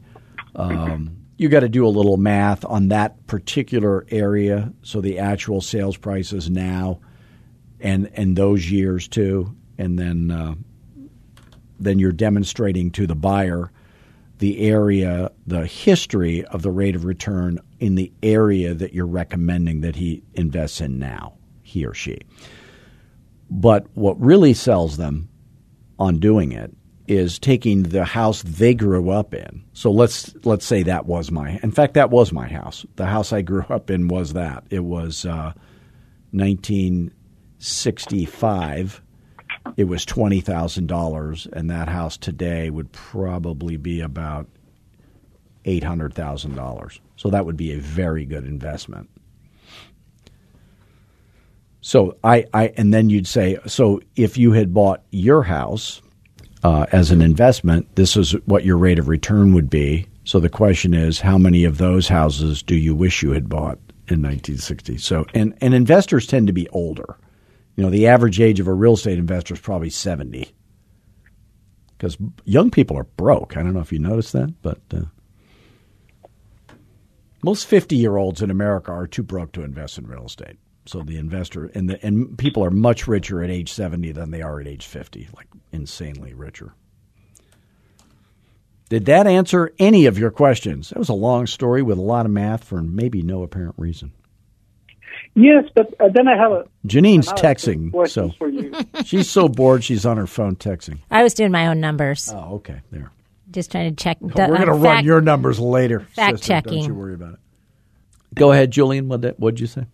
um, 0.56 1.21
you 1.42 1.48
got 1.48 1.60
to 1.60 1.68
do 1.68 1.86
a 1.86 1.88
little 1.88 2.16
math 2.16 2.64
on 2.64 2.88
that 2.88 3.26
particular 3.26 4.06
area. 4.10 4.72
So 4.82 5.00
the 5.00 5.18
actual 5.18 5.60
sales 5.60 5.96
prices 5.96 6.48
now, 6.48 7.00
and 7.80 8.10
and 8.14 8.36
those 8.36 8.70
years 8.70 9.08
too, 9.08 9.54
and 9.76 9.98
then 9.98 10.30
uh, 10.30 10.54
then 11.78 11.98
you're 11.98 12.12
demonstrating 12.12 12.90
to 12.92 13.06
the 13.06 13.16
buyer 13.16 13.70
the 14.42 14.58
area, 14.58 15.30
the 15.46 15.66
history 15.66 16.44
of 16.46 16.62
the 16.62 16.70
rate 16.70 16.96
of 16.96 17.04
return 17.04 17.60
in 17.78 17.94
the 17.94 18.12
area 18.24 18.74
that 18.74 18.92
you're 18.92 19.06
recommending 19.06 19.82
that 19.82 19.94
he 19.94 20.20
invests 20.34 20.80
in 20.80 20.98
now, 20.98 21.32
he 21.62 21.86
or 21.86 21.94
she. 21.94 22.18
But 23.48 23.86
what 23.94 24.20
really 24.20 24.52
sells 24.52 24.96
them 24.96 25.28
on 25.96 26.18
doing 26.18 26.50
it 26.50 26.74
is 27.08 27.38
taking 27.38 27.84
the 27.84 28.04
house 28.04 28.42
they 28.42 28.74
grew 28.74 29.08
up 29.10 29.32
in. 29.34 29.64
So 29.72 29.90
let's 29.90 30.34
let's 30.44 30.64
say 30.64 30.84
that 30.84 31.04
was 31.06 31.30
my. 31.30 31.58
In 31.62 31.70
fact, 31.70 31.94
that 31.94 32.10
was 32.10 32.32
my 32.32 32.48
house. 32.48 32.84
The 32.96 33.06
house 33.06 33.32
I 33.32 33.40
grew 33.42 33.64
up 33.68 33.90
in 33.90 34.08
was 34.08 34.32
that. 34.34 34.64
It 34.70 34.84
was 34.84 35.26
uh, 35.26 35.52
1965. 36.32 39.02
It 39.76 39.84
was 39.84 40.04
twenty 40.04 40.40
thousand 40.40 40.88
dollars, 40.88 41.46
and 41.52 41.70
that 41.70 41.88
house 41.88 42.16
today 42.16 42.70
would 42.70 42.90
probably 42.92 43.76
be 43.76 44.00
about 44.00 44.48
eight 45.64 45.84
hundred 45.84 46.14
thousand 46.14 46.56
dollars. 46.56 47.00
So 47.16 47.30
that 47.30 47.46
would 47.46 47.56
be 47.56 47.72
a 47.72 47.78
very 47.78 48.24
good 48.24 48.44
investment. 48.44 49.08
So 51.80 52.16
I, 52.22 52.44
I 52.54 52.68
and 52.76 52.94
then 52.94 53.10
you'd 53.10 53.26
say 53.26 53.58
so 53.66 54.00
if 54.16 54.38
you 54.38 54.52
had 54.52 54.72
bought 54.72 55.02
your 55.10 55.42
house 55.42 56.00
uh, 56.62 56.86
as 56.92 57.10
an 57.10 57.20
investment, 57.20 57.94
this 57.96 58.16
is 58.16 58.32
what 58.46 58.64
your 58.64 58.76
rate 58.76 58.98
of 58.98 59.08
return 59.08 59.52
would 59.54 59.68
be. 59.68 60.06
So 60.24 60.38
the 60.38 60.48
question 60.48 60.94
is, 60.94 61.20
how 61.20 61.36
many 61.36 61.64
of 61.64 61.78
those 61.78 62.08
houses 62.08 62.62
do 62.62 62.76
you 62.76 62.94
wish 62.94 63.22
you 63.22 63.32
had 63.32 63.48
bought 63.48 63.78
in 64.08 64.22
1960? 64.22 64.98
So, 64.98 65.26
and, 65.34 65.56
and 65.60 65.74
investors 65.74 66.26
tend 66.26 66.46
to 66.46 66.52
be 66.52 66.68
older. 66.68 67.18
You 67.76 67.84
know, 67.84 67.90
the 67.90 68.06
average 68.06 68.40
age 68.40 68.60
of 68.60 68.68
a 68.68 68.72
real 68.72 68.94
estate 68.94 69.18
investor 69.18 69.54
is 69.54 69.60
probably 69.60 69.90
70. 69.90 70.52
Because 71.96 72.16
young 72.44 72.70
people 72.70 72.96
are 72.96 73.04
broke. 73.04 73.56
I 73.56 73.62
don't 73.62 73.74
know 73.74 73.80
if 73.80 73.92
you 73.92 73.98
noticed 73.98 74.32
that, 74.32 74.54
but 74.62 74.80
uh, 74.92 75.02
most 77.42 77.66
50 77.66 77.96
year 77.96 78.16
olds 78.16 78.42
in 78.42 78.50
America 78.50 78.92
are 78.92 79.06
too 79.06 79.22
broke 79.22 79.52
to 79.52 79.64
invest 79.64 79.98
in 79.98 80.06
real 80.06 80.26
estate. 80.26 80.58
So 80.84 81.02
the 81.02 81.16
investor 81.16 81.66
and 81.74 81.88
the 81.88 82.04
and 82.04 82.36
people 82.36 82.64
are 82.64 82.70
much 82.70 83.06
richer 83.06 83.42
at 83.42 83.50
age 83.50 83.72
70 83.72 84.12
than 84.12 84.30
they 84.32 84.42
are 84.42 84.60
at 84.60 84.66
age 84.66 84.86
50, 84.86 85.28
like 85.36 85.46
insanely 85.70 86.34
richer. 86.34 86.74
Did 88.88 89.06
that 89.06 89.26
answer 89.26 89.72
any 89.78 90.06
of 90.06 90.18
your 90.18 90.30
questions? 90.30 90.90
That 90.90 90.98
was 90.98 91.08
a 91.08 91.14
long 91.14 91.46
story 91.46 91.82
with 91.82 91.98
a 91.98 92.02
lot 92.02 92.26
of 92.26 92.32
math 92.32 92.64
for 92.64 92.82
maybe 92.82 93.22
no 93.22 93.42
apparent 93.42 93.74
reason. 93.78 94.12
Yes, 95.34 95.64
but 95.74 95.94
uh, 95.98 96.08
then 96.12 96.28
I 96.28 96.36
have 96.36 96.52
a 96.52 96.68
Janine's 96.84 97.28
another 97.28 97.42
texting, 97.42 97.90
question 97.90 98.30
so 98.30 98.36
for 98.36 98.48
you. 98.48 98.74
she's 99.04 99.30
so 99.30 99.48
bored 99.48 99.82
she's 99.82 100.04
on 100.04 100.18
her 100.18 100.26
phone 100.26 100.56
texting. 100.56 100.98
I 101.10 101.22
was 101.22 101.32
doing 101.32 101.50
my 101.52 101.68
own 101.68 101.80
numbers, 101.80 102.30
Oh, 102.34 102.56
okay, 102.56 102.80
there. 102.90 103.10
just 103.50 103.70
trying 103.70 103.94
to 103.94 104.02
check. 104.02 104.18
We're 104.20 104.30
going 104.32 104.66
to 104.66 104.72
run 104.72 105.04
your 105.04 105.22
numbers 105.22 105.58
later. 105.58 106.00
fact 106.00 106.38
sister. 106.40 106.52
Don't 106.54 106.64
checking. 106.64 106.84
you 106.84 106.94
worry 106.94 107.14
about 107.14 107.34
it. 107.34 107.38
Go 108.34 108.52
ahead, 108.52 108.70
Julian. 108.72 109.08
What 109.08 109.22
did 109.22 109.60
you 109.60 109.66
say? 109.66 109.86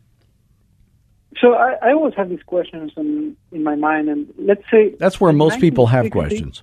So 1.40 1.54
I, 1.54 1.76
I 1.82 1.92
always 1.92 2.14
have 2.14 2.28
these 2.30 2.42
questions 2.44 2.92
in, 2.96 3.36
in 3.52 3.62
my 3.62 3.76
mind, 3.76 4.08
and 4.08 4.32
let's 4.38 4.62
say 4.70 4.94
That's 4.98 5.20
where 5.20 5.32
most 5.32 5.60
people 5.60 5.86
have 5.86 6.10
questions 6.10 6.62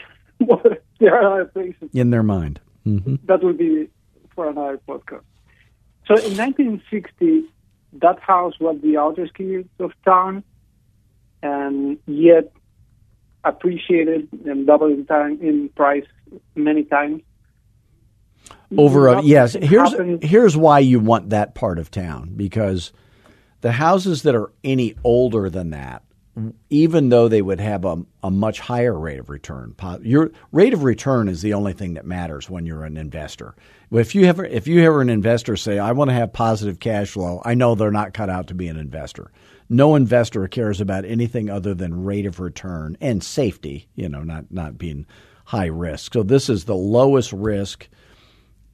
well, 0.40 0.62
there 0.98 1.14
are 1.14 1.32
other 1.32 1.44
places 1.46 1.90
in 1.92 2.10
their 2.10 2.22
mind. 2.22 2.60
hmm 2.84 3.16
that 3.24 3.42
would 3.42 3.58
be 3.58 3.88
for 4.34 4.48
another 4.48 4.78
podcast. 4.88 5.24
So 6.06 6.14
in 6.16 6.36
1960, 6.36 7.44
that 8.00 8.18
house 8.20 8.54
was 8.60 8.78
the 8.82 8.96
outskirts 8.96 9.68
of 9.78 9.92
town, 10.04 10.42
and 11.42 11.98
yet 12.06 12.52
appreciated 13.44 14.28
and 14.44 14.66
doubled 14.66 14.92
in 14.92 15.06
time 15.06 15.38
in 15.40 15.68
price 15.70 16.04
many 16.54 16.84
times. 16.84 17.22
Over 18.76 19.08
a 19.08 19.22
yes 19.22 19.54
here's 19.54 19.90
happen. 19.90 20.20
here's 20.22 20.56
why 20.56 20.78
you 20.78 21.00
want 21.00 21.30
that 21.30 21.54
part 21.54 21.78
of 21.78 21.90
town 21.90 22.32
because 22.36 22.92
the 23.60 23.72
houses 23.72 24.22
that 24.22 24.34
are 24.34 24.52
any 24.64 24.94
older 25.04 25.50
than 25.50 25.70
that 25.70 26.02
even 26.68 27.08
though 27.08 27.28
they 27.28 27.42
would 27.42 27.60
have 27.60 27.84
a, 27.84 28.02
a 28.22 28.30
much 28.30 28.60
higher 28.60 28.96
rate 28.98 29.18
of 29.18 29.28
return 29.28 29.74
your 30.02 30.30
rate 30.52 30.72
of 30.72 30.84
return 30.84 31.28
is 31.28 31.42
the 31.42 31.54
only 31.54 31.72
thing 31.72 31.94
that 31.94 32.06
matters 32.06 32.48
when 32.48 32.64
you're 32.64 32.84
an 32.84 32.96
investor. 32.96 33.54
If 33.90 34.14
you 34.14 34.26
have 34.26 34.38
if 34.38 34.68
you 34.68 34.80
have 34.82 34.94
an 34.96 35.10
investor 35.10 35.56
say 35.56 35.78
I 35.78 35.92
want 35.92 36.10
to 36.10 36.14
have 36.14 36.32
positive 36.32 36.78
cash 36.78 37.10
flow 37.10 37.42
I 37.44 37.54
know 37.54 37.74
they're 37.74 37.90
not 37.90 38.14
cut 38.14 38.30
out 38.30 38.46
to 38.48 38.54
be 38.54 38.68
an 38.68 38.76
investor. 38.76 39.32
No 39.68 39.96
investor 39.96 40.46
cares 40.48 40.80
about 40.80 41.04
anything 41.04 41.50
other 41.50 41.74
than 41.74 42.04
rate 42.04 42.26
of 42.26 42.38
return 42.38 42.96
and 43.00 43.22
safety 43.22 43.88
you 43.96 44.08
know 44.08 44.22
not 44.22 44.50
not 44.50 44.78
being 44.78 45.06
high 45.46 45.66
risk. 45.66 46.12
So 46.12 46.22
this 46.22 46.48
is 46.48 46.64
the 46.64 46.76
lowest 46.76 47.32
risk 47.32 47.88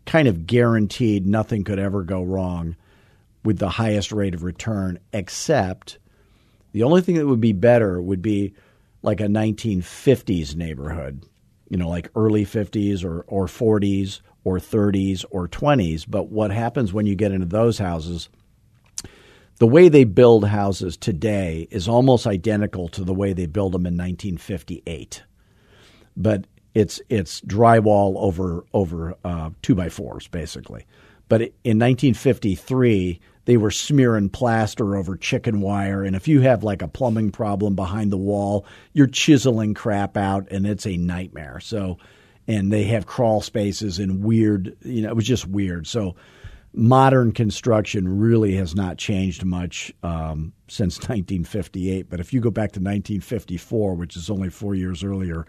kind 0.06 0.28
of 0.28 0.46
guaranteed 0.46 1.26
nothing 1.26 1.64
could 1.64 1.78
ever 1.78 2.02
go 2.02 2.22
wrong 2.22 2.76
with 3.44 3.58
the 3.58 3.68
highest 3.68 4.12
rate 4.12 4.34
of 4.34 4.42
return, 4.42 4.98
except 5.12 5.98
the 6.72 6.82
only 6.82 7.00
thing 7.00 7.16
that 7.16 7.26
would 7.26 7.40
be 7.40 7.52
better 7.52 8.00
would 8.00 8.22
be 8.22 8.54
like 9.02 9.20
a 9.20 9.26
1950s 9.26 10.56
neighborhood, 10.56 11.24
you 11.68 11.76
know, 11.76 11.88
like 11.88 12.10
early 12.16 12.44
50s 12.44 13.04
or, 13.04 13.22
or 13.28 13.46
40s 13.46 14.20
or 14.44 14.58
30s 14.58 15.24
or 15.30 15.48
20s. 15.48 16.06
But 16.08 16.28
what 16.28 16.50
happens 16.50 16.92
when 16.92 17.06
you 17.06 17.14
get 17.14 17.32
into 17.32 17.46
those 17.46 17.78
houses, 17.78 18.28
the 19.58 19.66
way 19.66 19.88
they 19.88 20.04
build 20.04 20.46
houses 20.46 20.96
today 20.96 21.68
is 21.70 21.88
almost 21.88 22.26
identical 22.26 22.88
to 22.88 23.04
the 23.04 23.14
way 23.14 23.32
they 23.32 23.46
build 23.46 23.72
them 23.72 23.86
in 23.86 23.94
1958 23.94 25.22
but 26.16 26.46
it's 26.76 27.00
it's 27.08 27.40
drywall 27.40 28.16
over 28.18 28.62
over 28.74 29.14
uh, 29.24 29.48
two 29.62 29.74
by 29.74 29.88
fours 29.88 30.28
basically. 30.28 30.84
But 31.28 31.40
in 31.40 31.78
1953, 31.78 33.18
they 33.46 33.56
were 33.56 33.70
smearing 33.70 34.28
plaster 34.28 34.94
over 34.94 35.16
chicken 35.16 35.62
wire, 35.62 36.04
and 36.04 36.14
if 36.14 36.28
you 36.28 36.42
have 36.42 36.62
like 36.62 36.82
a 36.82 36.88
plumbing 36.88 37.32
problem 37.32 37.74
behind 37.74 38.12
the 38.12 38.18
wall, 38.18 38.66
you're 38.92 39.06
chiseling 39.06 39.72
crap 39.72 40.18
out, 40.18 40.48
and 40.50 40.66
it's 40.66 40.86
a 40.86 40.98
nightmare. 40.98 41.60
So, 41.60 41.96
and 42.46 42.70
they 42.70 42.84
have 42.84 43.06
crawl 43.06 43.40
spaces 43.40 43.98
and 43.98 44.22
weird, 44.22 44.76
you 44.82 45.00
know, 45.00 45.08
it 45.08 45.16
was 45.16 45.26
just 45.26 45.48
weird. 45.48 45.86
So, 45.86 46.14
modern 46.74 47.32
construction 47.32 48.20
really 48.20 48.54
has 48.56 48.74
not 48.74 48.98
changed 48.98 49.44
much 49.44 49.92
um, 50.02 50.52
since 50.68 50.98
1958. 51.08 52.10
But 52.10 52.20
if 52.20 52.34
you 52.34 52.40
go 52.40 52.50
back 52.50 52.72
to 52.72 52.80
1954, 52.80 53.94
which 53.94 54.14
is 54.14 54.28
only 54.28 54.50
four 54.50 54.74
years 54.74 55.02
earlier, 55.02 55.46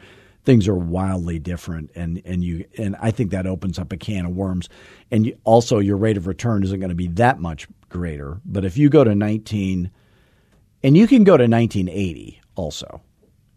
things 0.48 0.66
are 0.70 0.78
wildly 0.78 1.40
different, 1.40 1.92
and 1.94 2.22
and 2.24 2.42
you 2.42 2.66
and 2.78 2.96
I 3.02 3.12
think 3.12 3.32
that 3.32 3.46
opens 3.46 3.78
up 3.78 3.92
a 3.92 3.98
can 3.98 4.26
of 4.26 4.34
worms. 4.34 4.70
And 5.12 5.26
you, 5.26 5.38
also, 5.44 5.80
your 5.80 5.98
rate 5.98 6.16
of 6.16 6.26
return 6.26 6.64
isn't 6.64 6.80
going 6.80 6.90
to 6.90 6.96
be 6.96 7.08
that 7.10 7.42
much 7.42 7.68
greater. 7.90 8.40
But 8.46 8.64
if 8.64 8.78
you 8.78 8.90
go 8.90 9.04
to 9.04 9.14
19, 9.14 9.92
and 10.84 10.98
you 10.98 11.06
can 11.06 11.26
go 11.26 11.36
to 11.36 11.44
1980 11.44 12.42
also, 12.56 13.02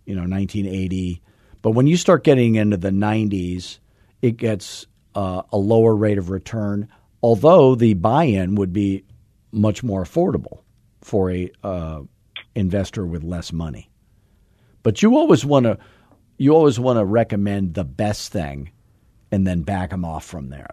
you 0.04 0.16
know, 0.16 0.22
1980. 0.22 1.22
But 1.62 1.70
when 1.70 1.86
you 1.86 1.96
start 1.96 2.24
getting 2.24 2.56
into 2.56 2.76
the 2.76 2.90
90s, 2.90 3.78
it 4.20 4.36
gets 4.36 4.86
uh, 5.14 5.42
a 5.52 5.58
lower 5.58 5.94
rate 5.94 6.18
of 6.18 6.28
return, 6.28 6.88
although 7.22 7.76
the 7.76 7.94
buy-in 7.94 8.56
would 8.56 8.72
be 8.72 9.04
much 9.52 9.84
more 9.84 10.02
affordable 10.02 10.62
for 11.02 11.30
a 11.30 11.52
uh, 11.62 12.00
investor 12.56 13.06
with 13.06 13.22
less 13.22 13.52
money. 13.52 13.88
But 14.82 15.02
you 15.02 15.16
always 15.16 15.44
want 15.44 15.66
to 15.66 15.78
you 16.40 16.54
always 16.54 16.80
want 16.80 16.98
to 16.98 17.04
recommend 17.04 17.74
the 17.74 17.84
best 17.84 18.32
thing, 18.32 18.70
and 19.30 19.46
then 19.46 19.60
back 19.60 19.90
them 19.90 20.06
off 20.06 20.24
from 20.24 20.48
there 20.48 20.70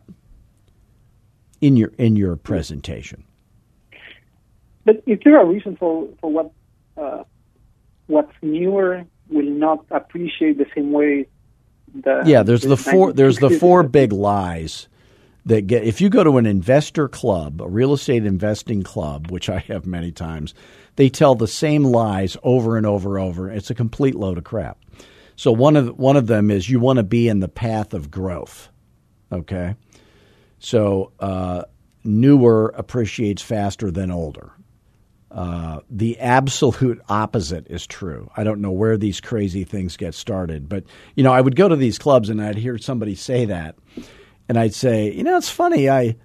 in 1.59 1.75
your 1.75 1.91
in 1.97 2.15
your 2.15 2.37
presentation. 2.37 3.25
But 4.85 5.03
is 5.05 5.19
there 5.25 5.41
a 5.41 5.45
reason 5.45 5.75
for 5.75 6.07
for 6.21 6.31
what 6.31 6.51
uh, 6.95 7.23
what's 8.07 8.31
newer 8.41 9.03
will 9.29 9.49
not 9.49 9.85
appreciate 9.91 10.57
the 10.57 10.67
same 10.73 10.93
way? 10.93 11.27
The 11.93 12.23
Yeah, 12.25 12.43
there's 12.43 12.61
the 12.61 12.77
four. 12.77 13.11
There's 13.11 13.39
the 13.39 13.49
four 13.49 13.83
big 13.83 14.13
lies 14.13 14.87
that 15.47 15.67
get. 15.67 15.83
If 15.83 15.99
you 15.99 16.07
go 16.07 16.23
to 16.23 16.37
an 16.37 16.45
investor 16.45 17.09
club, 17.09 17.61
a 17.61 17.67
real 17.67 17.91
estate 17.91 18.25
investing 18.25 18.83
club, 18.83 19.31
which 19.31 19.49
I 19.49 19.59
have 19.67 19.85
many 19.85 20.13
times, 20.13 20.53
they 20.95 21.09
tell 21.09 21.35
the 21.35 21.45
same 21.45 21.83
lies 21.83 22.37
over 22.41 22.77
and 22.77 22.85
over 22.85 23.17
and 23.17 23.27
over. 23.27 23.51
It's 23.51 23.69
a 23.69 23.75
complete 23.75 24.15
load 24.15 24.37
of 24.37 24.45
crap. 24.45 24.77
So 25.37 25.51
one 25.51 25.75
of 25.75 25.97
one 25.97 26.17
of 26.17 26.27
them 26.27 26.51
is 26.51 26.69
you 26.69 26.79
want 26.79 26.97
to 26.97 27.03
be 27.03 27.29
in 27.29 27.39
the 27.39 27.47
path 27.47 27.93
of 27.93 28.11
growth. 28.11 28.69
Okay, 29.31 29.75
so 30.59 31.11
uh, 31.19 31.63
newer 32.03 32.73
appreciates 32.75 33.41
faster 33.41 33.91
than 33.91 34.09
older. 34.11 34.51
Uh, 35.29 35.81
the 35.91 36.19
absolute 36.19 36.99
opposite 37.09 37.67
is 37.69 37.85
true. 37.85 38.29
I 38.35 38.43
don't 38.43 38.61
know 38.61 38.71
where 38.71 38.97
these 38.97 39.21
crazy 39.21 39.63
things 39.63 39.95
get 39.95 40.15
started, 40.15 40.67
but 40.67 40.85
you 41.15 41.23
know, 41.23 41.33
I 41.33 41.41
would 41.41 41.55
go 41.55 41.69
to 41.69 41.75
these 41.75 41.99
clubs 41.99 42.29
and 42.29 42.41
I'd 42.41 42.57
hear 42.57 42.79
somebody 42.79 43.13
say 43.13 43.45
that, 43.45 43.75
and 44.49 44.57
I'd 44.57 44.73
say, 44.73 45.11
you 45.11 45.23
know, 45.23 45.37
it's 45.37 45.49
funny. 45.49 45.87
I 45.87 46.15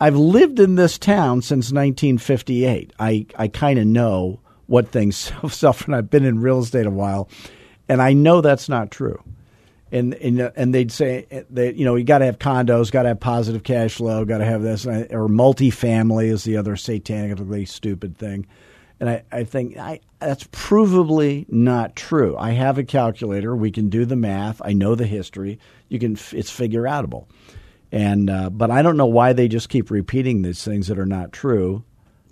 I've 0.00 0.16
lived 0.16 0.58
in 0.58 0.74
this 0.74 0.98
town 0.98 1.42
since 1.42 1.66
1958. 1.66 2.92
I 2.98 3.26
I 3.36 3.46
kind 3.46 3.78
of 3.78 3.86
know 3.86 4.40
what 4.66 4.88
things 4.88 5.32
self, 5.48 5.86
and 5.86 5.94
I've 5.94 6.10
been 6.10 6.24
in 6.24 6.40
real 6.40 6.58
estate 6.58 6.86
a 6.86 6.90
while, 6.90 7.28
and 7.88 8.02
I 8.02 8.12
know 8.12 8.40
that's 8.40 8.68
not 8.68 8.90
true. 8.90 9.22
And 9.90 10.14
and 10.14 10.40
and 10.54 10.74
they'd 10.74 10.92
say 10.92 11.44
that 11.50 11.76
you 11.76 11.84
know 11.84 11.94
you 11.94 12.04
got 12.04 12.18
to 12.18 12.26
have 12.26 12.38
condos, 12.38 12.92
got 12.92 13.02
to 13.04 13.08
have 13.08 13.20
positive 13.20 13.62
cash 13.62 13.94
flow, 13.94 14.24
got 14.26 14.38
to 14.38 14.44
have 14.44 14.62
this, 14.62 14.84
or 14.86 15.28
multifamily 15.28 16.30
is 16.30 16.44
the 16.44 16.58
other 16.58 16.74
satanically 16.74 17.66
stupid 17.66 18.18
thing. 18.18 18.46
And 19.00 19.08
I, 19.08 19.22
I 19.30 19.44
think 19.44 19.76
I, 19.78 20.00
that's 20.18 20.44
provably 20.44 21.48
not 21.48 21.94
true. 21.94 22.36
I 22.36 22.50
have 22.50 22.78
a 22.78 22.84
calculator. 22.84 23.54
We 23.54 23.70
can 23.70 23.88
do 23.88 24.04
the 24.04 24.16
math. 24.16 24.60
I 24.62 24.72
know 24.72 24.94
the 24.94 25.06
history. 25.06 25.58
You 25.88 25.98
can. 25.98 26.18
It's 26.32 26.50
figure 26.50 26.82
outable. 26.82 27.26
And 27.90 28.28
uh, 28.28 28.50
but 28.50 28.70
I 28.70 28.82
don't 28.82 28.96
know 28.96 29.06
why 29.06 29.32
they 29.32 29.48
just 29.48 29.68
keep 29.68 29.90
repeating 29.90 30.42
these 30.42 30.64
things 30.64 30.88
that 30.88 30.98
are 30.98 31.06
not 31.06 31.32
true. 31.32 31.84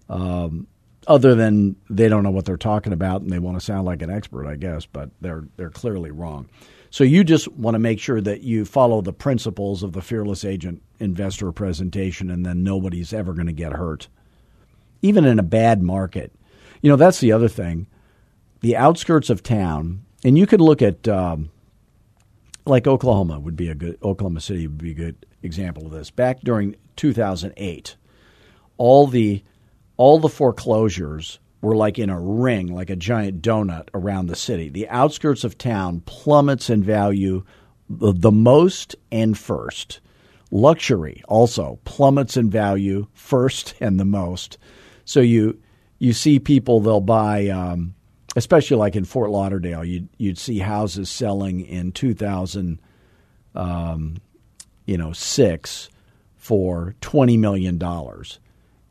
Um, 0.08 0.66
other 1.06 1.34
than 1.34 1.76
they 1.88 2.08
don't 2.08 2.22
know 2.22 2.30
what 2.30 2.44
they're 2.44 2.56
talking 2.56 2.92
about 2.92 3.22
and 3.22 3.30
they 3.30 3.38
want 3.38 3.58
to 3.58 3.64
sound 3.64 3.84
like 3.84 4.02
an 4.02 4.10
expert, 4.10 4.46
I 4.46 4.56
guess. 4.56 4.86
But 4.86 5.10
they're 5.20 5.44
they're 5.56 5.70
clearly 5.70 6.10
wrong. 6.10 6.48
So 6.90 7.04
you 7.04 7.24
just 7.24 7.48
want 7.48 7.74
to 7.74 7.78
make 7.78 7.98
sure 7.98 8.20
that 8.20 8.42
you 8.42 8.64
follow 8.64 9.00
the 9.00 9.12
principles 9.12 9.82
of 9.82 9.92
the 9.92 10.00
fearless 10.00 10.44
agent 10.44 10.82
investor 10.98 11.52
presentation, 11.52 12.30
and 12.30 12.46
then 12.46 12.62
nobody's 12.62 13.12
ever 13.12 13.34
going 13.34 13.46
to 13.48 13.52
get 13.52 13.72
hurt, 13.72 14.08
even 15.02 15.24
in 15.24 15.38
a 15.38 15.44
bad 15.44 15.82
market. 15.82 16.32
You 16.82 16.90
know 16.90 16.96
that's 16.96 17.20
the 17.20 17.32
other 17.32 17.48
thing. 17.48 17.86
The 18.60 18.76
outskirts 18.76 19.30
of 19.30 19.42
town, 19.42 20.04
and 20.24 20.38
you 20.38 20.46
could 20.46 20.60
look 20.60 20.82
at. 20.82 21.06
Um, 21.08 21.50
like 22.66 22.88
Oklahoma 22.88 23.38
would 23.38 23.56
be 23.56 23.68
a 23.68 23.74
good 23.74 23.96
Oklahoma 24.02 24.40
City 24.40 24.66
would 24.66 24.78
be 24.78 24.90
a 24.90 24.94
good 24.94 25.24
example 25.42 25.86
of 25.86 25.92
this. 25.92 26.10
Back 26.10 26.40
during 26.40 26.74
2008, 26.96 27.96
all 28.76 29.06
the 29.06 29.42
all 29.96 30.18
the 30.18 30.28
foreclosures 30.28 31.38
were 31.60 31.76
like 31.76 31.98
in 31.98 32.10
a 32.10 32.20
ring, 32.20 32.72
like 32.72 32.90
a 32.90 32.96
giant 32.96 33.42
donut 33.42 33.88
around 33.94 34.26
the 34.26 34.36
city. 34.36 34.68
The 34.68 34.88
outskirts 34.88 35.42
of 35.42 35.58
town 35.58 36.02
plummets 36.06 36.70
in 36.70 36.82
value 36.82 37.44
the, 37.88 38.12
the 38.12 38.32
most 38.32 38.96
and 39.10 39.36
first. 39.36 40.00
Luxury 40.50 41.22
also 41.28 41.78
plummets 41.84 42.36
in 42.36 42.50
value 42.50 43.06
first 43.14 43.74
and 43.80 43.98
the 43.98 44.04
most. 44.04 44.58
So 45.04 45.20
you 45.20 45.60
you 45.98 46.12
see 46.12 46.38
people 46.38 46.80
they'll 46.80 47.00
buy 47.00 47.48
um, 47.48 47.94
especially 48.36 48.76
like 48.76 48.94
in 48.94 49.04
Fort 49.04 49.30
Lauderdale, 49.30 49.84
you'd 49.84 50.08
you'd 50.18 50.38
see 50.38 50.58
houses 50.58 51.10
selling 51.10 51.60
in 51.60 51.90
2000, 51.90 52.78
um, 53.54 54.18
you 54.84 54.98
know, 54.98 55.12
six 55.12 55.88
for 56.36 56.94
twenty 57.00 57.36
million 57.36 57.78
dollars, 57.78 58.38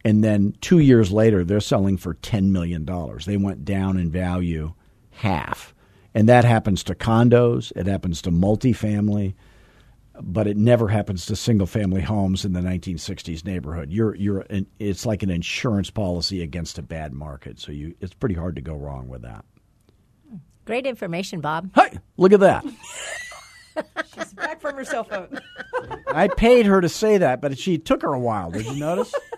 and 0.06 0.24
then 0.24 0.56
two 0.62 0.80
years 0.80 1.12
later 1.12 1.44
they're 1.44 1.60
selling 1.60 1.98
for 1.98 2.14
ten 2.14 2.54
million 2.54 2.86
dollars. 2.86 3.26
They 3.26 3.36
went 3.36 3.66
down 3.66 3.98
in 3.98 4.10
value 4.10 4.74
half, 5.10 5.74
and 6.14 6.30
that 6.30 6.46
happens 6.46 6.84
to 6.84 6.96
condos. 6.96 7.74
It 7.76 7.88
happens 7.88 8.22
to 8.22 8.32
multifamily. 8.32 9.34
But 10.22 10.48
it 10.48 10.56
never 10.56 10.88
happens 10.88 11.26
to 11.26 11.36
single-family 11.36 12.00
homes 12.00 12.46
in 12.46 12.54
the 12.54 12.62
1960s 12.62 13.44
neighborhood. 13.44 13.92
You're, 13.92 14.16
you're, 14.16 14.46
an, 14.50 14.66
it's 14.80 15.06
like 15.06 15.24
an 15.24 15.30
insurance 15.30 15.90
policy 15.90 16.42
against 16.42 16.78
a 16.78 16.82
bad 16.82 17.12
market. 17.12 17.60
So 17.60 17.74
you, 17.74 17.96
it's 18.00 18.14
pretty 18.14 18.36
hard 18.36 18.56
to 18.56 18.62
go 18.62 18.76
wrong 18.76 19.10
with 19.10 19.24
that. 19.24 19.44
Great 20.64 20.86
information, 20.86 21.42
Bob. 21.42 21.70
Hey, 21.76 22.00
look 22.16 22.32
at 22.32 22.40
that. 22.40 22.66
She's 24.16 24.34
back 24.34 24.62
from 24.62 24.76
her 24.76 24.86
cell 24.86 25.04
phone. 25.04 25.40
I 26.08 26.30
paid 26.30 26.66
her 26.66 26.80
to 26.80 26.88
say 26.88 27.18
that, 27.18 27.42
but 27.42 27.58
she 27.60 27.78
took 27.78 28.02
her 28.02 28.14
a 28.14 28.20
while. 28.20 28.52
Did 28.52 28.66
you 28.68 28.76
notice? 28.76 29.14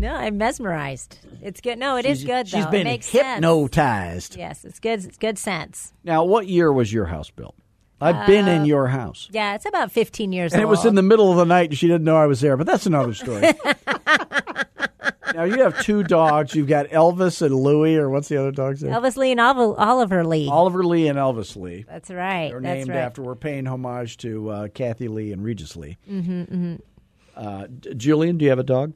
No, 0.00 0.14
I'm 0.14 0.38
mesmerized. 0.38 1.18
It's 1.42 1.60
good. 1.60 1.78
No, 1.78 1.96
it 1.96 2.06
is 2.06 2.24
good 2.24 2.46
though. 2.46 2.58
She's 2.58 2.66
been 2.66 2.82
it 2.82 2.84
makes 2.84 3.06
sense. 3.06 3.44
hypnotized. 3.44 4.36
Yes, 4.36 4.64
it's 4.64 4.80
good. 4.80 5.04
It's 5.04 5.18
good 5.18 5.38
sense. 5.38 5.92
Now, 6.04 6.24
what 6.24 6.46
year 6.46 6.72
was 6.72 6.92
your 6.92 7.06
house 7.06 7.30
built? 7.30 7.54
I've 8.00 8.26
been 8.26 8.48
in 8.48 8.64
your 8.64 8.86
house. 8.86 9.28
Yeah, 9.30 9.54
it's 9.54 9.66
about 9.66 9.92
15 9.92 10.32
years 10.32 10.54
And 10.54 10.62
it 10.62 10.66
was 10.66 10.86
in 10.86 10.94
the 10.94 11.02
middle 11.02 11.30
of 11.30 11.36
the 11.36 11.44
night 11.44 11.68
and 11.70 11.78
she 11.78 11.86
didn't 11.86 12.04
know 12.04 12.16
I 12.16 12.26
was 12.26 12.40
there, 12.40 12.56
but 12.56 12.66
that's 12.66 12.86
another 12.86 13.12
story. 13.12 13.42
now 15.34 15.44
you 15.44 15.62
have 15.62 15.82
two 15.82 16.02
dogs. 16.02 16.54
You've 16.54 16.66
got 16.66 16.86
Elvis 16.86 17.42
and 17.42 17.54
Louie, 17.54 17.96
or 17.96 18.08
what's 18.08 18.28
the 18.28 18.38
other 18.38 18.52
dog's 18.52 18.82
name? 18.82 18.92
Elvis 18.92 19.18
Lee 19.18 19.32
and 19.32 19.40
Oliver, 19.40 19.78
Oliver 19.78 20.24
Lee. 20.24 20.48
Oliver 20.48 20.82
Lee 20.82 21.08
and 21.08 21.18
Elvis 21.18 21.56
Lee. 21.56 21.84
That's 21.86 22.10
right. 22.10 22.50
They're 22.50 22.60
That's 22.60 22.74
named 22.78 22.88
right. 22.88 22.96
after. 22.96 23.20
We're 23.22 23.34
paying 23.34 23.66
homage 23.66 24.16
to 24.18 24.48
uh, 24.48 24.68
Kathie 24.68 25.08
Lee 25.08 25.32
and 25.32 25.44
Regis 25.44 25.76
Lee. 25.76 25.98
Mm-hmm, 26.10 26.40
mm-hmm. 26.42 26.76
Uh, 27.36 27.66
Julian, 27.96 28.38
do 28.38 28.44
you 28.44 28.50
have 28.50 28.58
a 28.58 28.64
dog? 28.64 28.94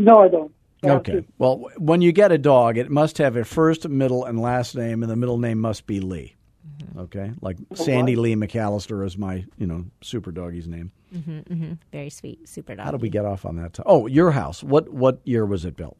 No, 0.00 0.20
I 0.20 0.28
don't. 0.28 0.52
I 0.82 0.88
Okay. 0.90 1.12
to- 1.12 1.24
Well, 1.38 1.68
when 1.76 2.00
you 2.00 2.10
get 2.12 2.32
a 2.32 2.38
dog, 2.38 2.78
it 2.78 2.90
must 2.90 3.18
have 3.18 3.36
a 3.36 3.44
first, 3.44 3.88
middle, 3.88 4.24
and 4.24 4.40
last 4.40 4.74
name, 4.74 5.02
and 5.02 5.10
the 5.10 5.16
middle 5.16 5.38
name 5.38 5.60
must 5.60 5.86
be 5.86 6.00
Lee. 6.00 6.36
Mm-hmm. 6.66 7.00
Okay, 7.00 7.32
like 7.42 7.58
oh, 7.70 7.74
Sandy 7.74 8.16
Lee 8.16 8.34
McAllister 8.34 9.04
is 9.04 9.18
my, 9.18 9.44
you 9.58 9.66
know, 9.66 9.84
super 10.00 10.32
doggy's 10.32 10.66
name. 10.66 10.90
Mm-hmm, 11.14 11.38
mm-hmm. 11.40 11.72
Very 11.92 12.08
sweet, 12.10 12.48
super 12.48 12.74
dog. 12.74 12.84
How 12.86 12.90
did 12.92 13.02
we 13.02 13.10
get 13.10 13.24
off 13.26 13.44
on 13.44 13.56
that? 13.56 13.74
To- 13.74 13.82
oh, 13.84 14.06
your 14.06 14.30
house. 14.30 14.62
What 14.62 14.88
what 14.88 15.20
year 15.24 15.44
was 15.44 15.64
it 15.66 15.76
built? 15.76 15.98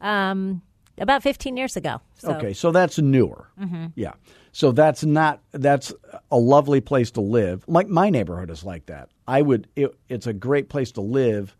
Um, 0.00 0.62
about 0.98 1.22
15 1.22 1.56
years 1.56 1.76
ago. 1.76 2.00
So. 2.18 2.32
Okay, 2.34 2.52
so 2.52 2.70
that's 2.70 2.98
newer. 2.98 3.48
Yeah. 3.96 4.12
So 4.52 4.72
that's 4.72 5.04
not 5.04 5.40
that's 5.52 5.92
a 6.30 6.38
lovely 6.38 6.80
place 6.80 7.10
to 7.12 7.20
live. 7.20 7.64
Like 7.66 7.88
my 7.88 8.08
neighborhood 8.08 8.50
is 8.50 8.64
like 8.64 8.86
that. 8.86 9.10
I 9.26 9.42
would 9.42 9.68
it, 9.76 9.94
it's 10.08 10.26
a 10.26 10.32
great 10.32 10.68
place 10.68 10.92
to 10.92 11.00
live. 11.00 11.54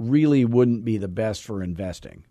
Really 0.00 0.44
wouldn't 0.44 0.84
be 0.84 0.96
the 0.96 1.08
best 1.08 1.44
for 1.44 1.62
investing. 1.62 2.24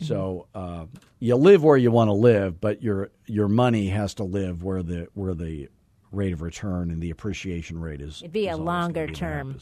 So 0.00 0.46
uh, 0.54 0.86
you 1.18 1.36
live 1.36 1.62
where 1.62 1.76
you 1.76 1.90
want 1.90 2.08
to 2.08 2.14
live, 2.14 2.60
but 2.60 2.82
your 2.82 3.10
your 3.26 3.46
money 3.46 3.88
has 3.88 4.14
to 4.14 4.24
live 4.24 4.62
where 4.62 4.82
the 4.82 5.08
where 5.14 5.34
the 5.34 5.68
rate 6.12 6.32
of 6.32 6.42
return 6.42 6.90
and 6.90 7.00
the 7.00 7.10
appreciation 7.10 7.78
rate 7.80 8.00
is. 8.00 8.22
It'd 8.22 8.32
be 8.32 8.48
is 8.48 8.58
a 8.58 8.60
longer 8.60 9.06
be 9.06 9.12
term. 9.12 9.58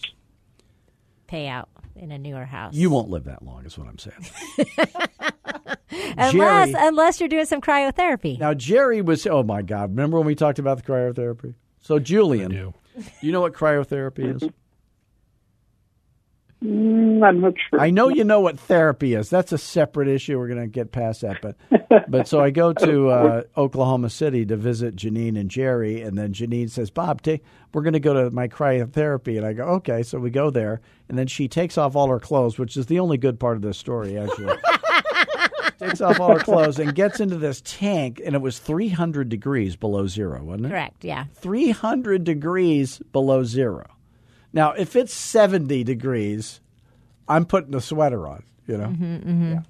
Payout 1.29 1.67
in 1.97 2.11
a 2.12 2.19
newer 2.19 2.45
house. 2.45 2.75
You 2.75 2.91
won't 2.91 3.11
live 3.11 3.25
that 3.25 3.43
long, 3.43 3.67
is 3.67 3.77
what 3.77 3.88
I'm 3.88 3.99
saying. 3.99 4.27
unless 6.17 6.33
Jerry- 6.71 6.87
unless 6.88 7.21
you're 7.21 7.29
doing 7.29 7.45
some 7.45 7.61
cryotherapy. 7.61 8.38
Now 8.38 8.55
Jerry 8.55 9.03
was. 9.03 9.27
Oh 9.27 9.43
my 9.43 9.62
God! 9.62 9.91
Remember 9.91 10.17
when 10.19 10.27
we 10.27 10.35
talked 10.35 10.59
about 10.59 10.77
the 10.79 10.85
cryotherapy? 10.85 11.55
So 11.81 11.99
Julian, 11.99 12.51
do. 12.51 12.75
you 13.21 13.33
know 13.33 13.41
what 13.41 13.53
cryotherapy 13.53 14.37
is? 14.37 14.49
Mm, 16.64 17.25
I'm 17.25 17.40
not 17.40 17.55
sure. 17.71 17.81
I 17.81 17.90
know 17.90 18.09
you 18.09 18.25
know 18.25 18.40
what 18.40 18.59
therapy 18.59 19.14
is. 19.14 19.31
That's 19.31 19.53
a 19.53 19.59
separate 19.59 20.09
issue. 20.09 20.38
We're 20.38 20.49
going 20.49 20.61
to 20.61 20.66
get 20.66 20.90
past 20.90 21.21
that, 21.21 21.40
but 21.40 21.57
but 22.11 22.27
so 22.27 22.40
I 22.40 22.51
go 22.51 22.73
to 22.73 23.09
uh, 23.11 23.42
Oklahoma 23.57 24.11
City 24.11 24.44
to 24.47 24.57
visit 24.57 24.97
Janine 24.97 25.38
and 25.38 25.49
Jerry, 25.49 26.03
and 26.03 26.18
then 26.18 26.33
Janine 26.33 26.68
says, 26.68 26.90
"Bob, 26.90 27.23
take, 27.23 27.44
we're 27.73 27.83
going 27.83 27.92
to 27.92 28.01
go 28.01 28.12
to 28.14 28.31
my 28.33 28.49
cryotherapy," 28.49 29.37
and 29.37 29.47
I 29.47 29.53
go, 29.53 29.64
"Okay." 29.64 30.03
So 30.03 30.18
we 30.18 30.31
go 30.31 30.51
there, 30.51 30.81
and 31.09 31.16
then 31.16 31.29
she 31.29 31.47
takes 31.47 31.79
off 31.79 31.94
all 31.94 32.09
her 32.09 32.18
clothes, 32.21 32.59
which 32.59 32.77
is 32.77 32.87
the 32.87 32.99
only 32.99 33.18
good 33.18 33.38
part 33.38 33.55
of 33.55 33.62
this 33.62 33.79
story, 33.79 34.18
actually. 34.18 34.57
takes 35.79 36.01
off 36.01 36.18
all 36.18 36.37
her 36.37 36.44
clothes 36.44 36.81
and 36.81 36.92
gets 36.92 37.21
into 37.21 37.37
this 37.37 37.62
tank, 37.64 38.21
and 38.25 38.35
it 38.35 38.42
was 38.42 38.59
300 38.59 39.29
degrees 39.29 39.77
below 39.77 40.09
zero, 40.09 40.42
wasn't 40.42 40.66
it? 40.66 40.71
Correct. 40.71 41.05
Yeah. 41.05 41.27
300 41.37 42.25
degrees 42.25 43.01
below 43.12 43.44
zero. 43.44 43.87
Now, 44.53 44.73
if 44.73 44.97
it's 44.97 45.13
70 45.13 45.85
degrees, 45.85 46.61
I'm 47.29 47.45
putting 47.45 47.75
a 47.75 47.81
sweater 47.81 48.27
on, 48.27 48.45
you 48.67 48.77
know? 48.79 48.95
Yeah. 49.51 49.63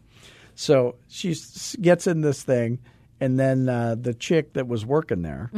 So 0.55 0.97
she 1.09 1.35
gets 1.81 2.07
in 2.07 2.21
this 2.21 2.43
thing, 2.43 2.79
and 3.21 3.39
then 3.39 3.69
uh, 3.69 3.97
the 4.01 4.15
chick 4.15 4.55
that 4.55 4.67
was 4.69 4.85
working 4.87 5.23
there, 5.23 5.51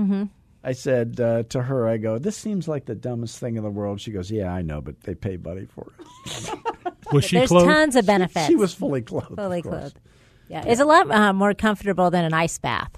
I 0.62 0.72
said 0.72 1.18
uh, 1.20 1.42
to 1.44 1.62
her, 1.62 1.88
I 1.88 1.96
go, 1.96 2.18
This 2.18 2.36
seems 2.36 2.68
like 2.68 2.84
the 2.84 2.94
dumbest 2.94 3.38
thing 3.38 3.56
in 3.56 3.62
the 3.62 3.70
world. 3.70 4.00
She 4.00 4.10
goes, 4.10 4.30
Yeah, 4.30 4.52
I 4.52 4.60
know, 4.62 4.80
but 4.82 5.00
they 5.02 5.14
pay 5.14 5.36
money 5.38 5.66
for 5.66 5.90
it. 5.98 6.50
Was 7.12 7.24
she 7.24 7.36
There's 7.38 7.48
clothed? 7.48 7.66
tons 7.66 7.96
of 7.96 8.06
benefits. 8.06 8.46
She 8.46 8.54
was 8.56 8.72
fully 8.74 9.02
clothed. 9.02 9.34
fully 9.36 9.58
of 9.60 9.64
course. 9.64 9.78
clothed. 9.80 10.00
Yeah, 10.48 10.64
it's 10.66 10.80
a 10.80 10.84
lot 10.84 11.10
uh, 11.10 11.32
more 11.32 11.54
comfortable 11.54 12.10
than 12.10 12.24
an 12.24 12.32
ice 12.34 12.58
bath. 12.58 12.92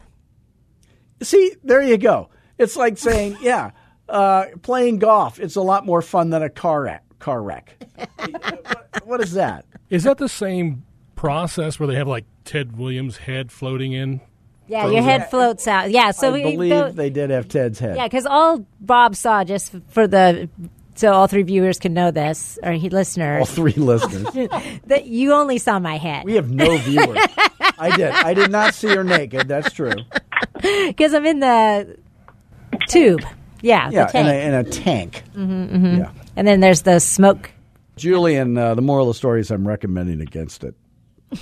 See, 1.23 1.55
there 1.63 1.83
you 1.83 1.97
go. 1.99 2.29
It's 2.59 2.77
like 2.77 2.99
saying, 2.99 3.39
yeah, 3.43 3.71
uh, 4.09 4.47
playing 4.63 4.99
golf. 4.99 5.39
It's 5.41 5.57
a 5.57 5.63
lot 5.63 5.87
more 5.87 6.03
fun 6.03 6.31
than 6.31 6.43
a 6.43 6.51
car 6.51 6.83
wreck. 6.83 7.03
Car 7.19 7.43
wreck. 7.43 7.77
what, 8.17 9.07
what 9.07 9.21
is 9.21 9.33
that? 9.33 9.65
Is 9.91 10.05
that 10.05 10.19
the 10.19 10.29
same 10.29 10.85
process 11.15 11.79
where 11.79 11.87
they 11.87 11.95
have 11.95 12.09
like 12.09 12.25
Ted 12.45 12.77
Williams' 12.77 13.17
head 13.19 13.53
floating 13.53 13.93
in? 13.93 14.21
Yeah, 14.69 14.89
your 14.89 15.03
head 15.03 15.29
floats 15.29 15.69
out. 15.69 15.91
Yeah, 15.91 16.13
so 16.13 16.29
I 16.29 16.33
we 16.33 16.43
believe 16.43 16.71
built- 16.71 16.97
they 16.97 17.11
did 17.11 17.31
have 17.31 17.47
Ted's 17.49 17.79
head. 17.79 17.97
Yeah, 17.97 18.05
because 18.07 18.27
all 18.27 18.65
Bob 18.81 19.15
saw, 19.15 19.45
just 19.45 19.75
for 19.89 20.07
the 20.07 20.49
so 20.95 21.13
all 21.13 21.27
three 21.27 21.43
viewers 21.43 21.79
can 21.79 21.95
know 21.95 22.11
this, 22.11 22.59
or 22.63 22.73
he 22.73 22.89
listeners, 22.89 23.41
All 23.41 23.47
three 23.47 23.73
listeners. 23.77 24.25
that 24.87 25.07
you 25.07 25.33
only 25.33 25.59
saw 25.59 25.79
my 25.79 25.97
head 25.99 26.25
We 26.25 26.35
have 26.35 26.51
no 26.51 26.77
viewers. 26.79 27.19
I 27.79 27.97
did. 27.97 28.11
I 28.11 28.35
did 28.35 28.51
not 28.51 28.75
see 28.75 28.89
her 28.89 29.03
naked. 29.05 29.49
That's 29.49 29.73
true. 29.73 29.95
because 30.61 31.15
I'm 31.15 31.27
in 31.27 31.41
the 31.41 31.97
tube. 32.89 33.23
Yeah, 33.63 33.89
Yeah, 33.91 34.07
the 34.07 34.21
in 34.21 34.27
a, 34.27 34.47
in 34.49 34.55
a 34.55 34.65
tank. 34.65 35.23
Mm-hmm, 35.35 35.97
Yeah. 36.01 36.11
and 36.37 36.47
then 36.47 36.61
there's 36.61 36.83
the 36.83 36.99
smoke. 36.99 37.51
Julian, 37.97 38.57
uh, 38.59 38.75
the 38.75 38.83
moral 38.83 39.09
of 39.09 39.15
the 39.15 39.19
story 39.19 39.41
is 39.41 39.51
I'm 39.51 39.67
recommending 39.67 40.21
against 40.21 40.65
it. 40.65 40.75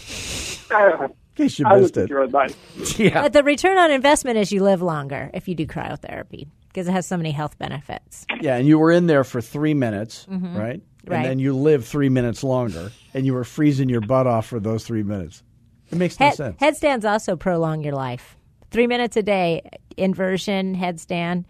In 0.70 1.46
case 1.46 1.58
you 1.58 1.66
I 1.66 1.80
missed 1.80 1.96
it. 1.96 2.10
your 2.10 2.22
advice. 2.22 2.54
Yeah. 2.98 3.22
But 3.22 3.32
the 3.32 3.42
return 3.42 3.78
on 3.78 3.90
investment 3.90 4.36
is 4.36 4.52
you 4.52 4.62
live 4.62 4.82
longer 4.82 5.30
if 5.32 5.48
you 5.48 5.54
do 5.54 5.66
cryotherapy 5.66 6.48
because 6.68 6.86
it 6.86 6.92
has 6.92 7.06
so 7.06 7.16
many 7.16 7.30
health 7.32 7.58
benefits. 7.58 8.26
Yeah, 8.40 8.56
and 8.56 8.66
you 8.66 8.78
were 8.78 8.90
in 8.92 9.06
there 9.06 9.24
for 9.24 9.40
three 9.40 9.74
minutes, 9.74 10.26
right? 10.28 10.38
Mm-hmm. 10.38 10.56
Right. 10.58 10.80
And 11.16 11.24
then 11.24 11.38
you 11.38 11.56
lived 11.56 11.86
three 11.86 12.10
minutes 12.10 12.44
longer, 12.44 12.92
and 13.14 13.24
you 13.24 13.32
were 13.32 13.44
freezing 13.44 13.88
your 13.88 14.02
butt 14.02 14.26
off 14.26 14.46
for 14.46 14.60
those 14.60 14.84
three 14.84 15.02
minutes. 15.02 15.42
It 15.90 15.96
makes 15.96 16.20
no 16.20 16.26
Head, 16.26 16.34
sense. 16.36 16.56
headstands 16.60 17.04
also 17.06 17.36
prolong 17.36 17.82
your 17.82 17.94
life. 17.94 18.36
Three 18.70 18.86
minutes 18.86 19.16
a 19.16 19.22
day, 19.22 19.62
inversion, 19.96 20.76
headstand, 20.76 21.46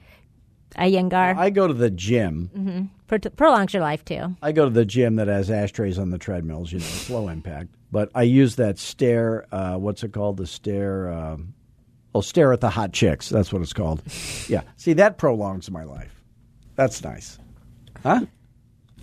Iyengar, 0.76 1.36
I 1.36 1.50
go 1.50 1.66
to 1.66 1.74
the 1.74 1.90
gym. 1.90 2.90
pro- 3.06 3.18
prolongs 3.18 3.74
your 3.74 3.82
life 3.82 4.04
too. 4.04 4.36
I 4.42 4.52
go 4.52 4.64
to 4.64 4.70
the 4.70 4.84
gym 4.84 5.16
that 5.16 5.28
has 5.28 5.50
ashtrays 5.50 5.98
on 5.98 6.10
the 6.10 6.18
treadmills, 6.18 6.72
you 6.72 6.78
know, 6.78 6.84
slow 6.84 7.28
impact. 7.28 7.74
But 7.92 8.10
I 8.14 8.22
use 8.22 8.56
that 8.56 8.78
stair. 8.78 9.46
Uh, 9.52 9.76
what's 9.76 10.04
it 10.04 10.12
called? 10.12 10.36
The 10.36 10.46
stair. 10.46 11.10
Um, 11.12 11.54
oh, 12.14 12.20
stare 12.20 12.52
at 12.52 12.60
the 12.60 12.70
hot 12.70 12.92
chicks. 12.92 13.28
That's 13.28 13.52
what 13.52 13.62
it's 13.62 13.72
called. 13.72 14.02
Yeah. 14.48 14.62
See, 14.76 14.92
that 14.94 15.18
prolongs 15.18 15.70
my 15.70 15.84
life. 15.84 16.22
That's 16.76 17.02
nice. 17.04 17.38
Huh? 18.02 18.22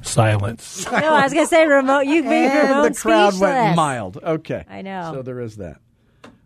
Silence. 0.02 0.86
No, 0.92 0.98
I 0.98 1.24
was 1.24 1.34
going 1.34 1.46
to 1.46 1.50
say 1.50 1.66
remote. 1.66 2.02
You 2.02 2.24
made 2.24 2.44
your 2.54 2.64
And 2.64 2.74
own 2.74 2.84
the 2.92 2.94
crowd 3.00 3.34
speechless. 3.34 3.40
went 3.42 3.76
mild. 3.76 4.18
Okay. 4.24 4.64
I 4.70 4.82
know. 4.82 5.12
So 5.16 5.22
there 5.22 5.40
is 5.42 5.58
that. 5.58 5.78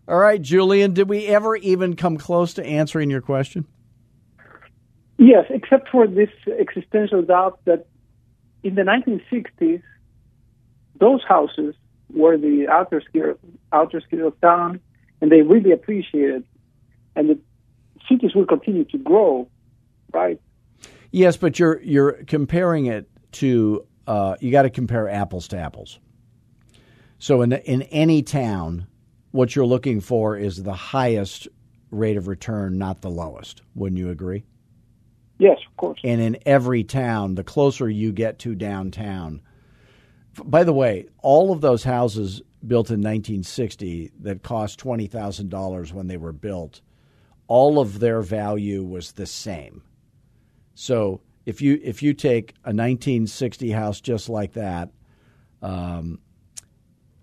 All 0.08 0.16
right, 0.18 0.40
Julian, 0.40 0.94
did 0.94 1.08
we 1.08 1.26
ever 1.26 1.54
even 1.56 1.94
come 1.96 2.16
close 2.16 2.54
to 2.54 2.64
answering 2.64 3.08
your 3.10 3.20
question? 3.20 3.66
Yes, 5.18 5.46
except 5.50 5.88
for 5.88 6.06
this 6.06 6.30
existential 6.58 7.22
doubt 7.22 7.60
that 7.64 7.86
in 8.62 8.74
the 8.74 8.82
1960s, 8.82 9.82
those 10.98 11.22
houses 11.28 11.74
were 12.12 12.36
the 12.36 12.68
outer 12.68 13.00
skirt, 13.08 13.38
outer 13.72 14.00
skirt 14.00 14.20
of 14.20 14.40
town, 14.40 14.80
and 15.20 15.30
they 15.30 15.42
really 15.42 15.72
appreciated, 15.72 16.44
and 17.16 17.30
the 17.30 17.38
cities 18.08 18.34
will 18.34 18.46
continue 18.46 18.84
to 18.84 18.98
grow, 18.98 19.48
right? 20.12 20.40
Yes, 21.10 21.36
but 21.36 21.58
you're 21.58 21.80
you're 21.82 22.12
comparing 22.24 22.86
it 22.86 23.08
to 23.32 23.86
uh, 24.06 24.36
you 24.40 24.50
got 24.50 24.62
to 24.62 24.70
compare 24.70 25.08
apples 25.08 25.48
to 25.48 25.58
apples. 25.58 25.98
So 27.18 27.42
in 27.42 27.52
in 27.52 27.82
any 27.82 28.22
town, 28.22 28.86
what 29.30 29.54
you're 29.54 29.66
looking 29.66 30.00
for 30.00 30.36
is 30.36 30.62
the 30.62 30.74
highest 30.74 31.48
rate 31.90 32.16
of 32.16 32.28
return, 32.28 32.78
not 32.78 33.02
the 33.02 33.10
lowest. 33.10 33.62
Wouldn't 33.74 33.98
you 33.98 34.10
agree? 34.10 34.44
Yes, 35.42 35.58
of 35.68 35.76
course. 35.76 35.98
And 36.04 36.20
in 36.20 36.38
every 36.46 36.84
town, 36.84 37.34
the 37.34 37.42
closer 37.42 37.90
you 37.90 38.12
get 38.12 38.38
to 38.40 38.54
downtown. 38.54 39.42
By 40.44 40.62
the 40.62 40.72
way, 40.72 41.08
all 41.20 41.50
of 41.50 41.60
those 41.60 41.82
houses 41.82 42.42
built 42.64 42.90
in 42.90 43.00
1960 43.00 44.12
that 44.20 44.44
cost 44.44 44.78
twenty 44.78 45.08
thousand 45.08 45.50
dollars 45.50 45.92
when 45.92 46.06
they 46.06 46.16
were 46.16 46.32
built, 46.32 46.80
all 47.48 47.80
of 47.80 47.98
their 47.98 48.22
value 48.22 48.84
was 48.84 49.10
the 49.12 49.26
same. 49.26 49.82
So 50.74 51.20
if 51.44 51.60
you 51.60 51.80
if 51.82 52.04
you 52.04 52.14
take 52.14 52.52
a 52.64 52.70
1960 52.70 53.72
house 53.72 54.00
just 54.00 54.28
like 54.28 54.52
that, 54.52 54.90
um, 55.60 56.20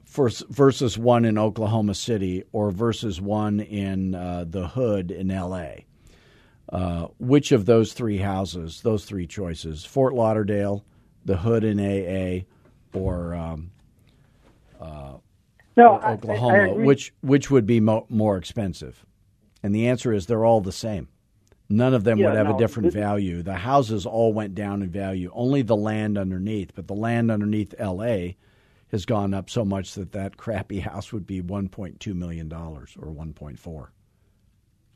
vers- 0.08 0.44
versus 0.50 0.98
one 0.98 1.24
in 1.24 1.38
Oklahoma 1.38 1.96
City 1.96 2.44
or 2.52 2.70
versus 2.70 3.22
one 3.22 3.62
in 3.62 4.14
uh, 4.14 4.44
the 4.46 4.68
Hood 4.68 5.10
in 5.10 5.32
L.A. 5.32 5.86
Uh, 6.72 7.08
which 7.18 7.52
of 7.52 7.66
those 7.66 7.94
three 7.94 8.18
houses, 8.20 8.82
those 8.82 9.04
three 9.06 9.26
choices, 9.26 9.86
Fort 9.86 10.14
Lauderdale, 10.14 10.86
the 11.26 11.38
Hood 11.38 11.64
in 11.64 11.80
L.A., 11.80 12.46
or 12.94 13.34
um, 13.36 13.72
No, 15.78 15.94
I- 15.96 16.08
I- 16.08 16.10
I 16.10 16.14
Oklahoma—which 16.14 17.14
which 17.22 17.50
would 17.50 17.66
be 17.66 17.80
mo- 17.80 18.06
more 18.10 18.38
expensive? 18.38 19.06
And 19.64 19.74
the 19.74 19.88
answer 19.88 20.14
is 20.14 20.26
they're 20.26 20.46
all 20.46 20.62
the 20.62 20.72
same. 20.72 21.08
None 21.70 21.94
of 21.94 22.04
them 22.04 22.18
Yeah, 22.18 22.28
would 22.28 22.36
have 22.38 22.48
a 22.50 22.58
different 22.58 22.92
value. 22.94 23.42
The 23.44 23.54
houses 23.56 24.06
all 24.06 24.34
went 24.34 24.56
down 24.56 24.82
in 24.82 24.90
value. 24.90 25.30
Only 25.34 25.62
the 25.62 25.76
land 25.76 26.18
underneath, 26.18 26.74
but 26.76 26.88
the 26.88 26.96
land 26.96 27.30
underneath 27.30 27.76
L.A. 27.78 28.38
has 28.92 29.06
gone 29.06 29.34
up 29.36 29.50
so 29.52 29.64
much 29.64 29.94
that 29.94 30.12
that 30.14 30.36
crappy 30.38 30.80
house 30.80 31.14
would 31.14 31.28
be 31.28 31.42
1.2 31.44 32.16
million 32.16 32.50
dollars 32.50 32.96
or 33.00 33.08
1.4. 33.14 33.88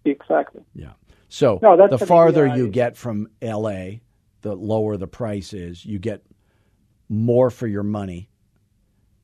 Exactly. 0.06 0.62
Yeah. 0.74 0.94
So 1.34 1.58
No, 1.64 1.76
the 1.76 1.98
the 1.98 2.06
farther 2.06 2.46
you 2.46 2.70
get 2.70 2.96
from 2.96 3.28
L.A., 3.42 4.04
the 4.42 4.56
lower 4.56 4.98
the 4.98 5.08
price 5.08 5.52
is. 5.52 5.84
You 5.84 5.98
get 5.98 6.24
more 7.10 7.50
for 7.50 7.66
your 7.66 7.82
money, 7.82 8.30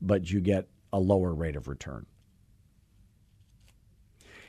but 0.01 0.27
you 0.31 0.41
get 0.41 0.67
a 0.91 0.99
lower 0.99 1.31
rate 1.31 1.55
of 1.55 1.67
return. 1.67 2.07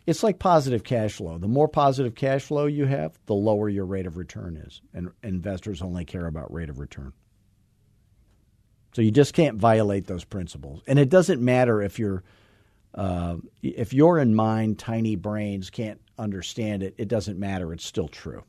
It's 0.06 0.22
like 0.22 0.38
positive 0.38 0.84
cash 0.84 1.12
flow. 1.12 1.36
The 1.36 1.48
more 1.48 1.68
positive 1.68 2.14
cash 2.14 2.44
flow 2.44 2.64
you 2.64 2.86
have, 2.86 3.18
the 3.26 3.34
lower 3.34 3.68
your 3.68 3.84
rate 3.84 4.06
of 4.06 4.16
return 4.16 4.56
is. 4.56 4.80
And 4.94 5.10
investors 5.22 5.82
only 5.82 6.06
care 6.06 6.26
about 6.26 6.50
rate 6.50 6.70
of 6.70 6.78
return. 6.78 7.12
So 8.94 9.02
you 9.02 9.10
just 9.10 9.34
can't 9.34 9.58
violate 9.58 10.06
those 10.06 10.24
principles. 10.24 10.80
And 10.86 10.98
it 10.98 11.10
doesn't 11.10 11.42
matter 11.42 11.82
if 11.82 11.98
you're 11.98 12.24
uh, 12.94 13.36
if 13.62 13.92
you're 13.92 14.18
in 14.18 14.34
mind, 14.34 14.78
tiny 14.78 15.14
brains 15.14 15.68
can't 15.68 16.00
understand 16.20 16.83
it. 16.83 16.94
It 16.98 17.09
doesn't 17.09 17.38
matter. 17.38 17.72
It's 17.72 17.85
still 17.85 18.09
true. 18.09 18.44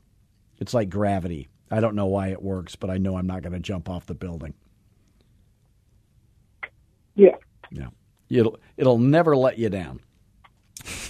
It's 0.58 0.74
like 0.74 0.90
gravity. 0.90 1.48
I 1.70 1.80
don't 1.80 1.96
know 1.96 2.06
why 2.06 2.28
it 2.28 2.42
works, 2.42 2.76
but 2.76 2.90
I 2.90 2.98
know 2.98 3.16
I'm 3.16 3.26
not 3.26 3.42
going 3.42 3.54
to 3.54 3.58
jump 3.58 3.88
off 3.88 4.06
the 4.06 4.14
building. 4.14 4.54
Yeah. 7.14 7.36
Yeah. 7.70 7.88
It'll 8.28 8.58
it'll 8.76 8.98
never 8.98 9.36
let 9.36 9.58
you 9.58 9.68
down. 9.68 10.00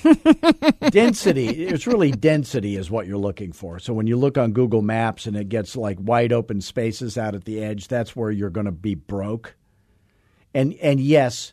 density, 0.90 1.48
it's 1.48 1.87
really 1.87 2.11
density 2.11 2.77
is 2.77 2.90
what 2.90 3.07
you're 3.07 3.16
looking 3.16 3.53
for. 3.53 3.79
So 3.79 3.92
when 3.92 4.07
you 4.07 4.16
look 4.16 4.37
on 4.37 4.53
Google 4.53 4.83
Maps 4.83 5.27
and 5.27 5.37
it 5.37 5.48
gets 5.48 5.77
like 5.77 5.98
wide 6.01 6.33
open 6.33 6.61
spaces 6.61 7.16
out 7.16 7.35
at 7.35 7.44
the 7.44 7.62
edge, 7.62 7.88
that's 7.88 8.16
where 8.16 8.31
you're 8.31 8.51
going 8.51 8.66
to 8.66 8.72
be 8.72 8.94
broke. 8.94 9.55
And 10.55 10.75
and 10.75 11.01
yes, 11.01 11.53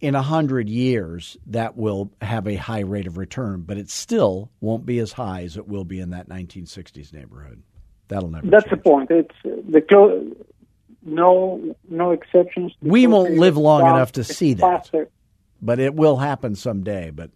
in 0.00 0.14
a 0.14 0.22
hundred 0.22 0.68
years 0.68 1.36
that 1.46 1.76
will 1.76 2.10
have 2.20 2.46
a 2.46 2.56
high 2.56 2.80
rate 2.80 3.06
of 3.06 3.16
return, 3.16 3.62
but 3.62 3.78
it 3.78 3.88
still 3.90 4.50
won't 4.60 4.84
be 4.84 4.98
as 4.98 5.12
high 5.12 5.42
as 5.42 5.56
it 5.56 5.66
will 5.68 5.84
be 5.84 6.00
in 6.00 6.10
that 6.10 6.28
1960s 6.28 7.12
neighborhood. 7.12 7.62
That'll 8.08 8.28
never. 8.30 8.46
That's 8.46 8.68
the 8.68 8.76
point. 8.76 9.10
It's 9.10 9.34
the 9.44 9.80
clo- 9.80 10.30
no 11.02 11.74
no 11.88 12.10
exceptions. 12.12 12.72
We 12.82 13.06
won't 13.06 13.34
live 13.38 13.56
long 13.56 13.82
get 13.82 13.90
enough 13.94 14.12
to 14.12 14.20
it's 14.20 14.36
see 14.36 14.54
that. 14.54 14.60
faster. 14.60 15.08
but 15.62 15.78
it 15.78 15.94
will 15.94 16.16
happen 16.18 16.54
someday. 16.54 17.10
But 17.10 17.30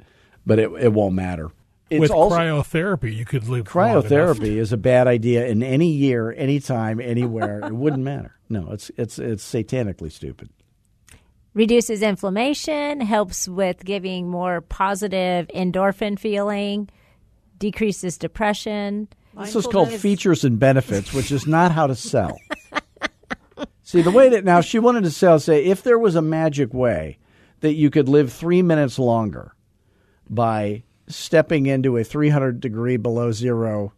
but 0.47 0.59
it 0.59 0.71
it 0.79 0.93
won't 0.93 1.15
matter. 1.15 1.51
It's 1.91 2.01
With 2.01 2.11
also, 2.11 2.37
cryotherapy, 2.37 3.17
you 3.17 3.25
could 3.25 3.49
live 3.49 3.75
long 3.75 4.03
cryotherapy 4.03 4.57
is 4.59 4.75
a 4.75 4.77
bad 4.77 5.07
idea 5.07 5.47
in 5.47 5.63
any 5.63 5.91
year, 5.91 6.31
anytime, 6.33 7.01
anywhere. 7.01 7.61
it 7.65 7.73
wouldn't 7.73 8.03
matter. 8.03 8.37
No, 8.51 8.73
it's 8.73 8.91
it's 8.99 9.19
it's 9.19 9.43
satanically 9.51 10.13
stupid. 10.13 10.51
Reduces 11.55 12.03
inflammation, 12.03 13.01
helps 13.01 13.49
with 13.49 13.85
giving 13.85 14.29
more 14.29 14.61
positive 14.61 15.49
endorphin 15.55 16.19
feeling, 16.19 16.89
decreases 17.59 18.19
depression. 18.19 19.09
This 19.37 19.57
is 19.57 19.67
called 19.67 19.91
features 19.91 20.45
and 20.45 20.59
benefits, 20.59 21.13
which 21.13 21.33
is 21.33 21.47
not 21.47 21.73
how 21.73 21.87
to 21.87 21.95
sell. 21.95 22.39
See, 23.83 24.03
the 24.03 24.11
way 24.11 24.29
that 24.29 24.45
now 24.45 24.61
she 24.61 24.79
wanted 24.79 25.05
to 25.05 25.11
sell, 25.11 25.39
say, 25.39 25.65
if 25.65 25.83
there 25.83 25.99
was 25.99 26.15
a 26.15 26.23
magic 26.23 26.75
way 26.75 27.19
that 27.61 27.75
you 27.75 27.91
could 27.91 28.09
live 28.09 28.33
three 28.33 28.63
minutes 28.63 28.99
longer 28.99 29.55
by 30.29 30.83
stepping 31.07 31.67
into 31.67 31.97
a 31.97 32.05
300 32.05 32.61
degree 32.61 32.99
below 32.99 33.33
zero 33.33 33.95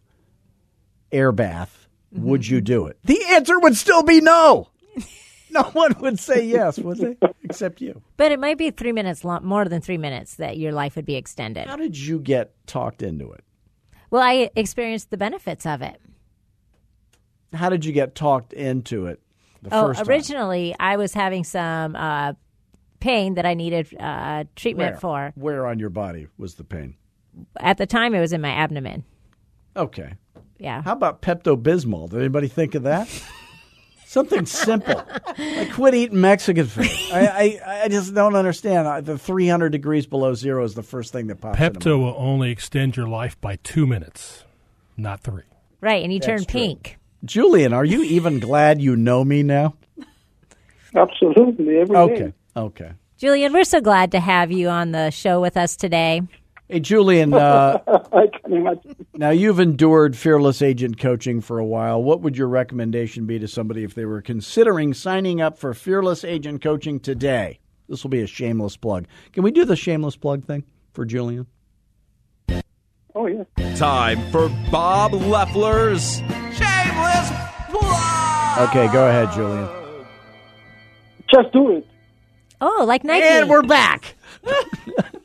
air 1.11 1.31
bath, 1.31 1.87
would 2.11 2.47
you 2.47 2.57
mm-hmm. 2.57 2.65
do 2.65 2.87
it? 2.87 2.97
The 3.03 3.21
answer 3.31 3.59
would 3.59 3.75
still 3.75 4.03
be 4.03 4.21
no. 4.21 4.69
No 5.53 5.63
one 5.63 5.93
would 5.99 6.17
say 6.19 6.45
yes, 6.45 6.79
would 6.79 6.97
they? 6.97 7.17
Except 7.43 7.81
you. 7.81 8.01
But 8.15 8.31
it 8.31 8.39
might 8.39 8.57
be 8.57 8.71
three 8.71 8.93
minutes, 8.93 9.25
long, 9.25 9.43
more 9.45 9.65
than 9.65 9.81
three 9.81 9.97
minutes, 9.97 10.35
that 10.35 10.57
your 10.57 10.71
life 10.71 10.95
would 10.95 11.05
be 11.05 11.15
extended. 11.15 11.67
How 11.67 11.75
did 11.75 11.97
you 11.97 12.19
get 12.19 12.53
talked 12.67 13.01
into 13.01 13.31
it? 13.33 13.43
Well, 14.09 14.21
I 14.21 14.49
experienced 14.55 15.09
the 15.09 15.17
benefits 15.17 15.65
of 15.65 15.81
it. 15.81 15.99
How 17.53 17.69
did 17.69 17.83
you 17.83 17.91
get 17.91 18.15
talked 18.15 18.53
into 18.53 19.07
it 19.07 19.19
the 19.61 19.69
Oh, 19.75 19.87
first 19.87 19.99
time? 19.99 20.09
originally, 20.09 20.75
I 20.79 20.95
was 20.95 21.13
having 21.13 21.43
some 21.43 21.95
uh, 21.97 22.33
pain 23.01 23.33
that 23.33 23.45
I 23.45 23.53
needed 23.53 23.93
uh, 23.99 24.45
treatment 24.55 24.93
Where? 24.93 24.99
for. 24.99 25.33
Where 25.35 25.67
on 25.67 25.79
your 25.79 25.89
body 25.89 26.27
was 26.37 26.55
the 26.55 26.63
pain? 26.63 26.95
At 27.59 27.77
the 27.77 27.85
time, 27.85 28.15
it 28.15 28.21
was 28.21 28.31
in 28.31 28.39
my 28.41 28.51
abdomen. 28.51 29.03
Okay. 29.75 30.13
Yeah. 30.59 30.81
How 30.83 30.93
about 30.93 31.21
Pepto 31.21 31.61
Bismol? 31.61 32.09
Did 32.09 32.19
anybody 32.19 32.47
think 32.47 32.75
of 32.75 32.83
that? 32.83 33.09
Something 34.11 34.45
simple. 34.45 35.01
I 35.37 35.71
quit 35.73 35.93
eating 35.93 36.19
Mexican 36.19 36.67
food. 36.67 36.89
I, 37.13 37.59
I, 37.63 37.83
I 37.83 37.87
just 37.87 38.13
don't 38.13 38.35
understand. 38.35 39.05
The 39.05 39.17
300 39.17 39.69
degrees 39.69 40.05
below 40.05 40.33
zero 40.33 40.65
is 40.65 40.73
the 40.73 40.83
first 40.83 41.13
thing 41.13 41.27
that 41.27 41.39
pops 41.39 41.57
into 41.57 41.79
Pepto 41.79 41.97
my 41.97 42.05
will 42.07 42.15
only 42.17 42.51
extend 42.51 42.97
your 42.97 43.07
life 43.07 43.39
by 43.39 43.55
two 43.63 43.87
minutes, 43.87 44.43
not 44.97 45.21
three. 45.21 45.43
Right, 45.79 46.03
and 46.03 46.11
you 46.11 46.19
turn 46.19 46.39
That's 46.39 46.51
true. 46.51 46.59
pink. 46.59 46.97
Julian, 47.23 47.71
are 47.71 47.85
you 47.85 48.03
even 48.03 48.39
glad 48.41 48.81
you 48.81 48.97
know 48.97 49.23
me 49.23 49.43
now? 49.43 49.75
Absolutely, 50.93 51.77
every 51.77 51.95
day. 51.95 52.01
Okay. 52.01 52.33
Okay. 52.57 52.91
Julian, 53.15 53.53
we're 53.53 53.63
so 53.63 53.79
glad 53.79 54.11
to 54.11 54.19
have 54.19 54.51
you 54.51 54.67
on 54.67 54.91
the 54.91 55.09
show 55.11 55.39
with 55.39 55.55
us 55.55 55.77
today. 55.77 56.21
Hey, 56.71 56.79
Julian, 56.79 57.33
uh, 57.33 57.79
I 58.13 58.27
can 58.27 58.53
imagine. 58.53 59.05
now 59.13 59.31
you've 59.31 59.59
endured 59.59 60.15
fearless 60.15 60.61
agent 60.61 60.97
coaching 60.97 61.41
for 61.41 61.59
a 61.59 61.65
while. 61.65 62.01
What 62.01 62.21
would 62.21 62.37
your 62.37 62.47
recommendation 62.47 63.25
be 63.25 63.37
to 63.39 63.47
somebody 63.49 63.83
if 63.83 63.93
they 63.93 64.05
were 64.05 64.21
considering 64.21 64.93
signing 64.93 65.41
up 65.41 65.57
for 65.57 65.73
fearless 65.73 66.23
agent 66.23 66.63
coaching 66.63 67.01
today? 67.01 67.59
This 67.89 68.03
will 68.03 68.09
be 68.09 68.21
a 68.21 68.27
shameless 68.27 68.77
plug. 68.77 69.05
Can 69.33 69.43
we 69.43 69.51
do 69.51 69.65
the 69.65 69.75
shameless 69.75 70.15
plug 70.15 70.45
thing 70.45 70.63
for 70.93 71.03
Julian? 71.03 71.45
Oh 73.13 73.27
yeah. 73.27 73.43
Time 73.75 74.31
for 74.31 74.47
Bob 74.71 75.11
Loeffler's 75.11 76.19
Shameless 76.53 77.31
Plug. 77.69 78.69
Okay, 78.69 78.87
go 78.93 79.09
ahead, 79.09 79.29
Julian. 79.33 79.67
Just 81.29 81.51
do 81.51 81.71
it. 81.71 81.87
Oh, 82.61 82.85
like 82.87 83.03
Nike. 83.03 83.25
And 83.25 83.49
we're 83.49 83.61
back. 83.61 84.15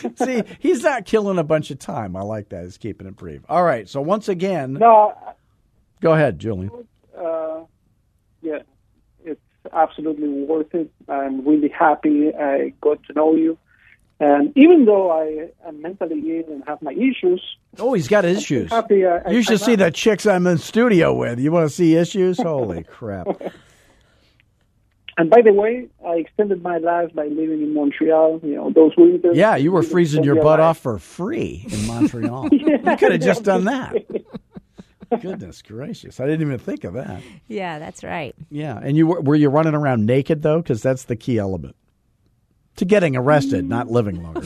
See, 0.16 0.42
he's 0.58 0.82
not 0.82 1.04
killing 1.04 1.38
a 1.38 1.44
bunch 1.44 1.70
of 1.70 1.78
time. 1.78 2.16
I 2.16 2.22
like 2.22 2.48
that. 2.50 2.64
He's 2.64 2.78
keeping 2.78 3.06
it 3.06 3.16
brief. 3.16 3.42
All 3.48 3.62
right. 3.64 3.88
So 3.88 4.00
once 4.00 4.28
again, 4.28 4.74
No, 4.74 5.14
go 6.00 6.12
ahead, 6.12 6.38
Julian. 6.38 6.70
uh, 7.16 7.60
yeah, 8.42 8.58
it's 9.24 9.40
absolutely 9.72 10.28
worth 10.28 10.74
it. 10.74 10.90
I'm 11.08 11.46
really 11.46 11.68
happy 11.68 12.34
I 12.34 12.72
got 12.80 13.02
to 13.04 13.12
know 13.12 13.34
you. 13.34 13.58
And 14.20 14.56
even 14.56 14.84
though 14.84 15.10
I 15.10 15.48
am 15.66 15.82
mentally 15.82 16.20
ill 16.38 16.52
and 16.52 16.62
have 16.68 16.80
my 16.80 16.92
issues, 16.92 17.42
Oh, 17.78 17.94
he's 17.94 18.06
got 18.08 18.24
issues. 18.24 18.70
happy 18.70 19.04
I, 19.06 19.16
I 19.18 19.30
You 19.30 19.42
should 19.42 19.54
I'm 19.60 19.66
see 19.66 19.74
the 19.76 19.90
chicks 19.90 20.26
I'm 20.26 20.46
in 20.46 20.58
studio 20.58 21.12
with. 21.14 21.40
You 21.40 21.50
want 21.50 21.68
to 21.68 21.74
see 21.74 21.96
issues? 21.96 22.40
Holy 22.40 22.84
crap! 22.84 23.26
And 25.18 25.28
by 25.28 25.42
the 25.42 25.52
way, 25.52 25.88
I 26.06 26.14
extended 26.14 26.62
my 26.62 26.78
life 26.78 27.14
by 27.14 27.26
living 27.26 27.62
in 27.62 27.74
Montreal. 27.74 28.40
You 28.42 28.54
know, 28.54 28.70
those 28.70 28.92
winters. 28.96 29.36
Yeah, 29.36 29.56
you 29.56 29.70
were 29.72 29.82
freezing 29.82 30.24
your 30.24 30.36
butt 30.36 30.58
life. 30.58 30.60
off 30.60 30.78
for 30.78 30.98
free 30.98 31.66
in 31.70 31.86
Montreal. 31.86 32.48
you 32.50 32.78
could 32.96 33.12
have 33.12 33.20
just 33.20 33.42
done 33.52 33.64
that. 33.64 33.94
Goodness 35.20 35.60
gracious! 35.60 36.20
I 36.20 36.24
didn't 36.24 36.40
even 36.40 36.58
think 36.58 36.84
of 36.84 36.94
that. 36.94 37.22
yeah, 37.46 37.78
that's 37.78 38.02
right. 38.02 38.34
Yeah, 38.50 38.78
and 38.82 38.96
you 38.96 39.06
were, 39.06 39.20
were 39.20 39.34
you 39.34 39.50
running 39.50 39.74
around 39.74 40.06
naked 40.06 40.40
though? 40.40 40.62
Because 40.62 40.80
that's 40.82 41.04
the 41.04 41.16
key 41.16 41.36
element 41.38 41.76
to 42.76 42.84
getting 42.84 43.16
arrested, 43.16 43.68
not 43.68 43.90
living 43.90 44.22
longer. 44.22 44.40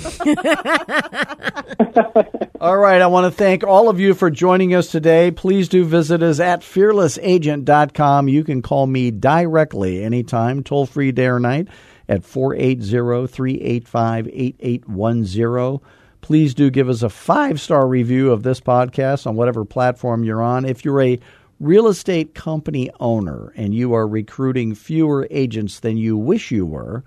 all 2.61 2.77
right, 2.77 3.01
I 3.01 3.07
want 3.07 3.33
to 3.33 3.37
thank 3.37 3.63
all 3.65 3.89
of 3.89 4.01
you 4.01 4.15
for 4.15 4.31
joining 4.31 4.75
us 4.75 4.89
today. 4.91 5.31
Please 5.31 5.69
do 5.69 5.85
visit 5.85 6.23
us 6.23 6.41
at 6.41 6.61
fearlessagent.com. 6.61 8.29
You 8.29 8.45
can 8.45 8.63
call 8.63 8.87
me 8.87 9.11
directly 9.11 10.03
anytime, 10.03 10.63
toll 10.63 10.87
free 10.87 11.13
day 11.13 11.27
or 11.27 11.39
night 11.39 11.69
at 12.09 12.25
480 12.25 13.27
385 13.29 14.29
8810. 14.29 15.81
Please 16.21 16.55
do 16.55 16.71
give 16.71 16.89
us 16.89 17.03
a 17.03 17.09
five 17.09 17.61
star 17.61 17.87
review 17.87 18.33
of 18.33 18.43
this 18.43 18.61
podcast 18.61 19.27
on 19.27 19.37
whatever 19.37 19.65
platform 19.65 20.25
you're 20.25 20.43
on. 20.43 20.65
If 20.65 20.85
you're 20.85 21.01
a 21.01 21.21
real 21.61 21.87
estate 21.87 22.35
company 22.35 22.91
owner 22.99 23.53
and 23.57 23.73
you 23.73 23.95
are 23.95 24.09
recruiting 24.09 24.75
fewer 24.75 25.29
agents 25.31 25.81
than 25.81 25.97
you 25.97 26.17
wish 26.17 26.51
you 26.51 26.67
were, 26.67 27.05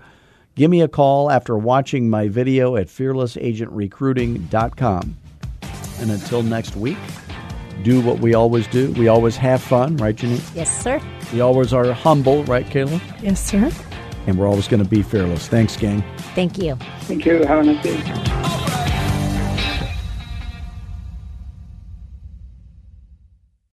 give 0.54 0.70
me 0.70 0.80
a 0.80 0.88
call 0.88 1.30
after 1.30 1.56
watching 1.56 2.10
my 2.10 2.28
video 2.28 2.76
at 2.76 2.88
fearlessagentrecruiting.com. 2.88 5.16
And 6.00 6.10
until 6.10 6.42
next 6.42 6.76
week, 6.76 6.98
do 7.82 8.00
what 8.00 8.20
we 8.20 8.34
always 8.34 8.66
do. 8.66 8.92
We 8.92 9.08
always 9.08 9.36
have 9.36 9.62
fun, 9.62 9.96
right, 9.96 10.14
Janine? 10.14 10.54
Yes, 10.54 10.82
sir. 10.82 11.00
We 11.32 11.40
always 11.40 11.72
are 11.72 11.90
humble, 11.92 12.44
right, 12.44 12.66
Kayla? 12.66 13.00
Yes, 13.22 13.42
sir. 13.42 13.70
And 14.26 14.38
we're 14.38 14.48
always 14.48 14.68
going 14.68 14.82
to 14.82 14.88
be 14.88 15.02
fearless. 15.02 15.48
Thanks, 15.48 15.76
gang. 15.76 16.04
Thank 16.34 16.58
you. 16.58 16.76
Thank 17.02 17.24
you. 17.24 17.44
Have 17.44 17.60
a 17.60 17.64
nice 17.64 17.82
day. 17.82 17.96
A 17.96 18.89